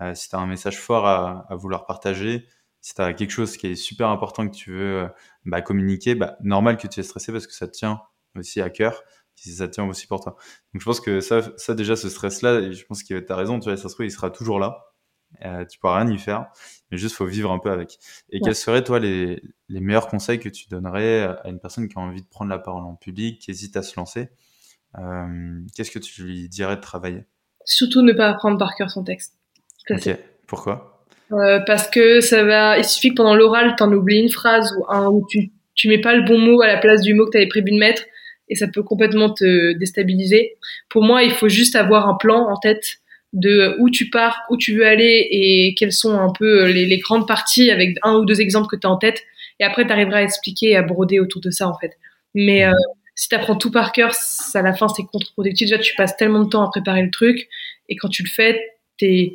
Euh, 0.00 0.14
si 0.14 0.28
tu 0.30 0.36
as 0.36 0.38
un 0.38 0.46
message 0.46 0.78
fort 0.78 1.06
à, 1.06 1.46
à 1.48 1.54
vouloir 1.56 1.86
partager, 1.86 2.46
si 2.80 2.94
tu 2.94 3.02
as 3.02 3.12
quelque 3.12 3.30
chose 3.30 3.56
qui 3.56 3.66
est 3.66 3.76
super 3.76 4.08
important 4.08 4.48
que 4.48 4.54
tu 4.54 4.72
veux 4.72 5.02
euh, 5.02 5.08
bah, 5.44 5.60
communiquer, 5.60 6.14
bah, 6.14 6.36
normal 6.42 6.76
que 6.76 6.86
tu 6.86 7.00
es 7.00 7.02
stressé 7.02 7.32
parce 7.32 7.46
que 7.46 7.52
ça 7.52 7.66
te 7.66 7.72
tient 7.72 8.00
aussi 8.34 8.60
à 8.60 8.70
cœur 8.70 9.02
si 9.36 9.52
ça 9.52 9.68
tient 9.68 9.84
aussi 9.86 10.06
pour 10.06 10.20
toi. 10.20 10.36
Donc 10.72 10.80
je 10.80 10.84
pense 10.84 11.00
que 11.00 11.20
ça, 11.20 11.42
ça 11.56 11.74
déjà, 11.74 11.94
ce 11.96 12.08
stress-là, 12.08 12.72
je 12.72 12.84
pense 12.84 13.02
que 13.02 13.18
tu 13.18 13.32
as 13.32 13.36
raison, 13.36 13.60
tu 13.60 13.68
vois, 13.68 13.76
ça 13.76 13.88
se 13.88 13.94
trouve, 13.94 14.06
il 14.06 14.10
sera 14.10 14.30
toujours 14.30 14.58
là. 14.58 14.82
Euh, 15.44 15.64
tu 15.64 15.78
pourras 15.78 16.00
rien 16.00 16.10
y 16.10 16.18
faire, 16.18 16.46
mais 16.90 16.96
juste 16.96 17.16
faut 17.16 17.26
vivre 17.26 17.50
un 17.50 17.58
peu 17.58 17.70
avec. 17.70 17.98
Et 18.30 18.40
quels 18.40 18.54
seraient, 18.54 18.84
toi, 18.84 19.00
les, 19.00 19.42
les 19.68 19.80
meilleurs 19.80 20.06
conseils 20.08 20.38
que 20.38 20.48
tu 20.48 20.68
donnerais 20.68 21.22
à 21.22 21.48
une 21.48 21.58
personne 21.58 21.88
qui 21.88 21.98
a 21.98 22.00
envie 22.00 22.22
de 22.22 22.28
prendre 22.28 22.50
la 22.50 22.58
parole 22.58 22.84
en 22.84 22.94
public, 22.94 23.40
qui 23.40 23.50
hésite 23.50 23.76
à 23.76 23.82
se 23.82 23.98
lancer? 23.98 24.30
Euh, 24.98 25.60
Qu'est-ce 25.74 25.90
que 25.90 25.98
tu 25.98 26.22
lui 26.22 26.48
dirais 26.48 26.76
de 26.76 26.80
travailler? 26.80 27.24
Surtout 27.64 28.02
ne 28.02 28.12
pas 28.12 28.28
apprendre 28.28 28.56
par 28.56 28.76
cœur 28.76 28.88
son 28.88 29.02
texte. 29.02 29.36
Ok, 29.90 30.08
pourquoi? 30.46 31.04
Euh, 31.32 31.58
Parce 31.66 31.90
que 31.90 32.20
ça 32.20 32.44
va, 32.44 32.78
il 32.78 32.84
suffit 32.84 33.10
que 33.10 33.16
pendant 33.16 33.34
l'oral, 33.34 33.74
tu 33.76 33.82
en 33.82 33.92
oublies 33.92 34.20
une 34.20 34.30
phrase 34.30 34.74
ou 34.78 34.86
un, 34.88 35.08
où 35.08 35.26
tu, 35.28 35.52
tu 35.74 35.88
mets 35.88 36.00
pas 36.00 36.14
le 36.14 36.22
bon 36.22 36.38
mot 36.38 36.62
à 36.62 36.68
la 36.68 36.78
place 36.78 37.02
du 37.02 37.14
mot 37.14 37.26
que 37.26 37.32
tu 37.32 37.36
avais 37.38 37.48
prévu 37.48 37.72
de 37.72 37.78
mettre 37.78 38.04
et 38.48 38.54
ça 38.54 38.68
peut 38.68 38.82
complètement 38.82 39.30
te 39.30 39.72
déstabiliser. 39.72 40.56
Pour 40.88 41.02
moi, 41.02 41.22
il 41.22 41.32
faut 41.32 41.48
juste 41.48 41.76
avoir 41.76 42.08
un 42.08 42.14
plan 42.14 42.48
en 42.48 42.56
tête 42.56 42.98
de 43.32 43.76
où 43.78 43.90
tu 43.90 44.08
pars, 44.08 44.42
où 44.50 44.56
tu 44.56 44.74
veux 44.76 44.86
aller 44.86 45.26
et 45.30 45.74
quelles 45.78 45.92
sont 45.92 46.18
un 46.18 46.32
peu 46.32 46.66
les, 46.66 46.86
les 46.86 46.98
grandes 46.98 47.26
parties 47.26 47.70
avec 47.70 47.96
un 48.02 48.14
ou 48.14 48.24
deux 48.24 48.40
exemples 48.40 48.68
que 48.68 48.76
tu 48.76 48.86
as 48.86 48.90
en 48.90 48.96
tête. 48.96 49.22
Et 49.60 49.64
après, 49.64 49.86
tu 49.86 49.92
arriveras 49.92 50.18
à 50.18 50.22
expliquer 50.22 50.70
et 50.70 50.76
à 50.76 50.82
broder 50.82 51.20
autour 51.20 51.40
de 51.40 51.50
ça, 51.50 51.68
en 51.68 51.76
fait. 51.78 51.92
Mais 52.34 52.64
euh, 52.66 52.72
si 53.14 53.28
tu 53.28 53.34
apprends 53.34 53.56
tout 53.56 53.70
par 53.70 53.92
cœur, 53.92 54.12
à 54.54 54.62
la 54.62 54.74
fin, 54.74 54.88
c'est 54.88 55.02
contre-productif. 55.04 55.68
Déjà, 55.68 55.82
tu 55.82 55.94
passes 55.94 56.16
tellement 56.16 56.44
de 56.44 56.48
temps 56.48 56.64
à 56.64 56.70
préparer 56.70 57.02
le 57.02 57.10
truc. 57.10 57.48
Et 57.88 57.96
quand 57.96 58.08
tu 58.08 58.22
le 58.22 58.28
fais, 58.28 58.60
tu 58.98 59.32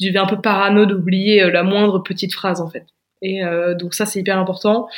deviens 0.00 0.24
un 0.24 0.26
peu 0.26 0.40
parano 0.40 0.86
d'oublier 0.86 1.42
euh, 1.42 1.50
la 1.50 1.62
moindre 1.62 2.00
petite 2.00 2.34
phrase, 2.34 2.60
en 2.60 2.68
fait. 2.68 2.84
Et 3.22 3.44
euh, 3.44 3.74
donc 3.74 3.94
ça, 3.94 4.04
c'est 4.04 4.20
hyper 4.20 4.38
important. 4.38 4.88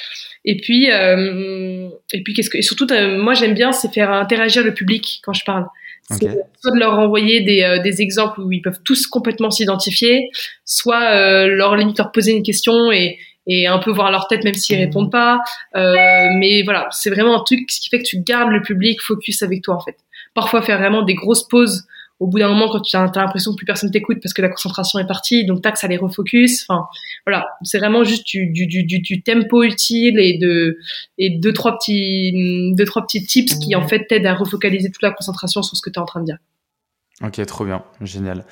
Et 0.45 0.57
puis, 0.57 0.91
euh, 0.91 1.89
et 2.13 2.23
puis 2.23 2.35
qu'est-ce 2.35 2.51
que, 2.51 2.59
et 2.59 2.63
surtout, 2.63 2.87
moi, 3.19 3.35
j'aime 3.35 3.55
bien, 3.55 3.73
c'est 3.73 3.93
faire 3.93 4.11
interagir 4.11 4.65
le 4.65 4.75
public 4.75 5.21
quand 5.23 5.35
je 5.35 5.45
parle. 5.45 5.67
Okay. 6.11 6.29
Soit 6.61 6.73
de 6.73 6.79
leur 6.79 6.99
envoyer 6.99 7.41
des, 7.41 7.63
euh, 7.63 7.79
des, 7.81 8.03
exemples 8.03 8.41
où 8.41 8.53
ils 8.53 8.61
peuvent 8.61 8.81
tous 8.85 9.07
complètement 9.07 9.51
s'identifier, 9.51 10.29
soit 10.67 11.03
euh, 11.13 11.47
leur 11.47 11.77
limite 11.77 11.97
leur 11.97 12.13
poser 12.13 12.33
une 12.33 12.43
question 12.43 12.93
et, 12.93 13.19
et 13.47 13.67
un 13.67 13.79
peu 13.79 13.91
voir 13.91 14.11
leur 14.11 14.29
tête 14.29 14.45
même 14.45 14.55
s'ils 14.55 14.77
répondent 14.77 15.11
pas. 15.11 15.41
Euh, 15.77 15.95
mais 16.39 16.63
voilà, 16.63 16.89
c'est 16.91 17.09
vraiment 17.09 17.41
un 17.41 17.43
truc 17.43 17.67
qui 17.67 17.89
fait 17.89 17.99
que 18.01 18.07
tu 18.07 18.21
gardes 18.21 18.51
le 18.51 18.61
public 18.61 19.01
focus 19.01 19.43
avec 19.43 19.63
toi 19.63 19.77
en 19.77 19.81
fait. 19.81 19.97
Parfois 20.35 20.61
faire 20.61 20.79
vraiment 20.79 21.03
des 21.03 21.15
grosses 21.15 21.49
pauses 21.49 21.87
au 22.21 22.29
bout 22.29 22.39
d'un 22.39 22.49
moment, 22.49 22.69
quand 22.69 22.81
tu 22.81 22.97
as, 22.97 23.11
l'impression 23.15 23.53
que 23.53 23.57
plus 23.57 23.67
personne 23.67 23.91
t'écoute 23.91 24.19
parce 24.23 24.33
que 24.33 24.43
la 24.43 24.49
concentration 24.49 24.99
est 24.99 25.07
partie, 25.07 25.45
donc 25.45 25.63
tac, 25.63 25.77
ça 25.77 25.89
les 25.89 25.97
refocus. 25.97 26.65
Enfin, 26.69 26.87
voilà, 27.27 27.47
c'est 27.63 27.79
vraiment 27.79 28.05
juste 28.05 28.25
du, 28.27 29.23
tempo 29.25 29.63
utile 29.63 30.19
et 30.19 30.39
de 30.39 30.79
deux 31.39 31.53
trois 31.53 31.77
petits 31.77 32.73
deux 32.75 32.85
trois 32.85 33.03
petits 33.03 33.25
tips 33.27 33.57
qui 33.57 33.75
en 33.75 33.87
fait 33.87 34.07
t'aident 34.07 34.27
à 34.27 34.35
refocaliser 34.35 34.91
toute 34.91 35.03
la 35.03 35.11
concentration 35.11 35.63
sur 35.63 35.77
ce 35.77 35.83
que 35.83 35.91
tu 35.91 35.99
es 35.99 36.03
en 36.03 36.07
train 36.07 36.21
de 36.21 36.27
dire. 36.27 36.39
Ok, 37.23 37.45
trop 37.47 37.65
bien, 37.65 37.85
génial. 38.01 38.45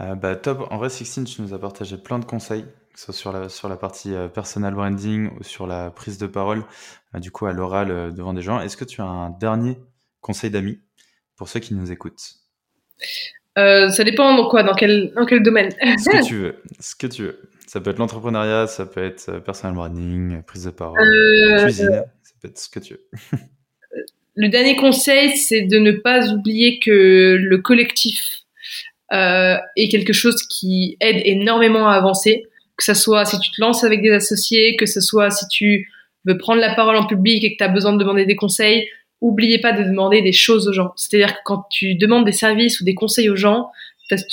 Euh, 0.00 0.14
bah 0.14 0.36
top. 0.36 0.66
En 0.70 0.78
vrai, 0.78 0.88
Sixtine, 0.88 1.24
tu 1.24 1.42
nous 1.42 1.52
as 1.52 1.58
partagé 1.58 1.96
plein 1.96 2.20
de 2.20 2.24
conseils, 2.24 2.62
que 2.62 3.00
ce 3.00 3.06
soit 3.06 3.14
sur 3.14 3.32
la 3.32 3.48
sur 3.48 3.68
la 3.68 3.76
partie 3.76 4.14
euh, 4.14 4.28
personal 4.28 4.74
branding 4.74 5.30
ou 5.36 5.42
sur 5.42 5.66
la 5.66 5.90
prise 5.90 6.16
de 6.18 6.28
parole, 6.28 6.64
euh, 7.14 7.18
du 7.18 7.32
coup 7.32 7.46
à 7.46 7.52
l'oral 7.52 7.90
euh, 7.90 8.10
devant 8.12 8.32
des 8.32 8.42
gens. 8.42 8.60
Est-ce 8.60 8.76
que 8.76 8.84
tu 8.84 9.00
as 9.00 9.06
un 9.06 9.30
dernier 9.30 9.78
conseil 10.20 10.50
d'amis 10.50 10.80
pour 11.36 11.48
ceux 11.48 11.58
qui 11.58 11.74
nous 11.74 11.90
écoutent? 11.90 12.43
Euh, 13.58 13.88
ça 13.90 14.04
dépend 14.04 14.36
dans 14.36 14.48
quoi, 14.48 14.62
dans 14.62 14.74
quel, 14.74 15.12
dans 15.14 15.26
quel 15.26 15.42
domaine. 15.42 15.70
ce 15.70 16.10
que 16.10 16.24
tu 16.26 16.36
veux, 16.36 16.62
ce 16.80 16.94
que 16.94 17.06
tu 17.06 17.22
veux. 17.22 17.40
Ça 17.66 17.80
peut 17.80 17.90
être 17.90 17.98
l'entrepreneuriat, 17.98 18.66
ça 18.66 18.86
peut 18.86 19.04
être 19.04 19.28
euh, 19.28 19.40
personal 19.40 19.74
branding, 19.74 20.42
prise 20.42 20.64
de 20.64 20.70
parole, 20.70 21.00
euh, 21.00 21.64
cuisine, 21.64 22.04
ça 22.22 22.32
peut 22.40 22.48
être 22.48 22.58
ce 22.58 22.68
que 22.68 22.78
tu 22.78 22.94
veux. 22.94 23.38
le 24.36 24.48
dernier 24.48 24.76
conseil, 24.76 25.36
c'est 25.36 25.62
de 25.62 25.78
ne 25.78 25.92
pas 25.92 26.28
oublier 26.28 26.78
que 26.78 27.36
le 27.40 27.58
collectif 27.58 28.44
euh, 29.12 29.56
est 29.76 29.88
quelque 29.88 30.12
chose 30.12 30.42
qui 30.48 30.96
aide 31.00 31.22
énormément 31.24 31.88
à 31.88 31.94
avancer. 31.94 32.44
Que 32.76 32.84
ce 32.84 32.94
soit 32.94 33.24
si 33.24 33.38
tu 33.38 33.52
te 33.52 33.60
lances 33.60 33.84
avec 33.84 34.02
des 34.02 34.10
associés, 34.10 34.76
que 34.76 34.86
ce 34.86 35.00
soit 35.00 35.30
si 35.30 35.46
tu 35.48 35.88
veux 36.24 36.36
prendre 36.36 36.60
la 36.60 36.74
parole 36.74 36.96
en 36.96 37.06
public 37.06 37.44
et 37.44 37.52
que 37.52 37.58
tu 37.58 37.64
as 37.64 37.68
besoin 37.68 37.92
de 37.92 37.98
demander 37.98 38.26
des 38.26 38.34
conseils, 38.34 38.88
oubliez 39.24 39.58
pas 39.58 39.72
de 39.72 39.82
demander 39.82 40.22
des 40.22 40.32
choses 40.32 40.68
aux 40.68 40.72
gens. 40.72 40.92
C'est-à-dire 40.96 41.34
que 41.34 41.40
quand 41.44 41.66
tu 41.70 41.94
demandes 41.94 42.24
des 42.24 42.32
services 42.32 42.80
ou 42.80 42.84
des 42.84 42.94
conseils 42.94 43.30
aux 43.30 43.36
gens, 43.36 43.70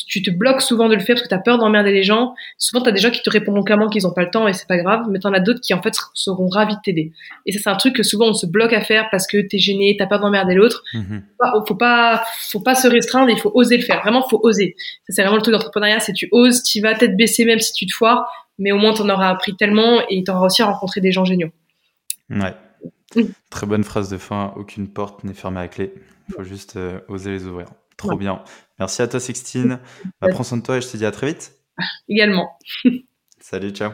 tu 0.06 0.22
te 0.22 0.30
bloques 0.30 0.62
souvent 0.62 0.90
de 0.90 0.96
le 0.96 1.00
faire 1.00 1.16
parce 1.16 1.24
que 1.24 1.30
tu 1.30 1.34
as 1.34 1.40
peur 1.40 1.58
d'emmerder 1.58 1.94
les 1.94 2.04
gens. 2.04 2.34
Souvent, 2.58 2.84
tu 2.84 2.90
as 2.90 2.92
des 2.92 3.00
gens 3.00 3.10
qui 3.10 3.22
te 3.22 3.30
répondront 3.30 3.64
clairement 3.64 3.88
qu'ils 3.88 4.04
n'ont 4.04 4.14
pas 4.14 4.24
le 4.24 4.30
temps 4.30 4.48
et 4.48 4.54
c'est 4.54 4.68
pas 4.68 4.78
grave, 4.78 5.06
mais 5.10 5.20
tu 5.20 5.28
en 5.28 5.34
as 5.34 5.40
d'autres 5.40 5.62
qui 5.62 5.74
en 5.74 5.82
fait 5.82 5.94
seront 6.14 6.50
ravis 6.50 6.76
de 6.76 6.82
t'aider. 6.84 7.14
Et 7.46 7.54
ça, 7.54 7.60
c'est 7.64 7.70
un 7.70 7.76
truc 7.76 7.96
que 7.96 8.04
souvent 8.04 8.28
on 8.28 8.34
se 8.34 8.46
bloque 8.46 8.74
à 8.74 8.82
faire 8.82 9.08
parce 9.12 9.28
que 9.28 9.38
tu 9.38 9.56
es 9.56 9.60
gêné, 9.60 9.96
tu 9.98 10.06
peur 10.06 10.20
d'emmerder 10.20 10.56
l'autre. 10.56 10.84
Mm 10.94 11.20
Faut 11.68 11.76
pas, 11.76 12.24
faut 12.50 12.60
pas 12.60 12.76
se 12.76 12.88
restreindre, 12.90 13.30
il 13.30 13.40
faut 13.40 13.52
oser 13.54 13.78
le 13.78 13.84
faire. 13.84 14.02
Vraiment, 14.02 14.28
faut 14.28 14.42
oser. 14.44 14.76
Ça, 15.08 15.14
c'est 15.16 15.22
vraiment 15.22 15.38
le 15.38 15.42
truc 15.42 15.54
d'entrepreneuriat, 15.54 16.02
c'est 16.02 16.14
tu 16.14 16.28
oses, 16.32 16.64
tu 16.64 16.82
vas 16.82 16.94
tête 16.96 17.16
baissée 17.16 17.46
même 17.46 17.60
si 17.60 17.72
tu 17.72 17.86
te 17.86 17.94
foires, 17.94 18.28
mais 18.60 18.74
au 18.74 18.78
moins 18.78 18.94
tu 18.94 19.02
en 19.04 19.10
auras 19.10 19.30
appris 19.30 19.56
tellement 19.56 20.02
et 20.10 20.22
tu 20.24 20.32
auras 20.32 20.48
aussi 20.48 20.64
rencontré 20.64 21.00
des 21.00 21.14
gens 21.14 21.24
géniaux. 21.24 21.52
Ouais. 22.30 22.54
Très 23.50 23.68
bonne 23.68 23.84
phrase 23.84 24.10
de 24.10 24.18
fin. 24.18 24.54
Aucune 24.56 24.88
porte 24.88 25.24
n'est 25.24 25.34
fermée 25.34 25.62
à 25.62 25.68
clé. 25.68 25.94
Il 26.30 26.36
faut 26.36 26.44
juste 26.44 26.76
euh, 26.78 27.00
oser 27.08 27.32
les 27.32 27.46
ouvrir. 27.46 27.68
Trop 27.98 28.16
bien. 28.16 28.42
Merci 28.80 29.02
à 29.02 29.08
toi, 29.08 29.20
Sixtine. 29.20 29.80
Bah, 30.20 30.28
prends 30.32 30.44
soin 30.44 30.58
de 30.58 30.64
toi 30.64 30.78
et 30.78 30.82
je 30.82 30.88
te 30.88 30.98
dis 30.98 31.06
à 31.06 31.12
très 31.12 31.28
vite. 31.28 31.54
Également. 32.10 32.58
Salut, 33.40 33.72
ciao. 33.72 33.92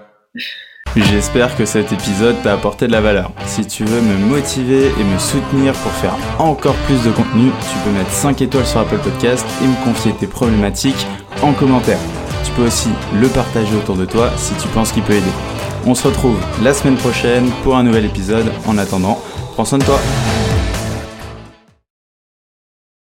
J'espère 0.96 1.56
que 1.56 1.66
cet 1.66 1.92
épisode 1.92 2.42
t'a 2.42 2.54
apporté 2.54 2.88
de 2.88 2.92
la 2.92 3.02
valeur. 3.02 3.32
Si 3.46 3.66
tu 3.68 3.84
veux 3.84 4.02
me 4.02 4.18
motiver 4.18 4.88
et 4.88 5.04
me 5.04 5.20
soutenir 5.20 5.74
pour 5.74 5.92
faire 5.92 6.16
encore 6.40 6.76
plus 6.86 7.04
de 7.04 7.12
contenu, 7.12 7.52
tu 7.62 7.78
peux 7.84 7.92
mettre 7.92 8.12
5 8.12 8.42
étoiles 8.42 8.66
sur 8.66 8.80
Apple 8.80 9.00
Podcast 9.00 9.46
et 9.62 9.68
me 9.68 9.84
confier 9.84 10.14
tes 10.14 10.28
problématiques 10.28 11.06
en 11.42 11.54
commentaire. 11.54 12.00
Tu 12.44 12.52
peux 12.54 12.66
aussi 12.66 12.90
le 13.20 13.28
partager 13.28 13.76
autour 13.76 13.96
de 13.96 14.06
toi 14.06 14.32
si 14.38 14.56
tu 14.56 14.68
penses 14.70 14.92
qu'il 14.92 15.04
peut 15.04 15.14
aider. 15.14 15.57
On 15.86 15.96
se 15.96 16.08
retrouve 16.08 16.38
la 16.62 16.74
semaine 16.74 16.98
prochaine 16.98 17.50
pour 17.64 17.78
un 17.78 17.84
nouvel 17.84 18.06
épisode. 18.06 18.52
En 18.66 18.78
attendant, 18.78 19.20
prends 19.54 19.66
soin 19.66 19.78
de 19.78 19.84
toi. 19.86 20.00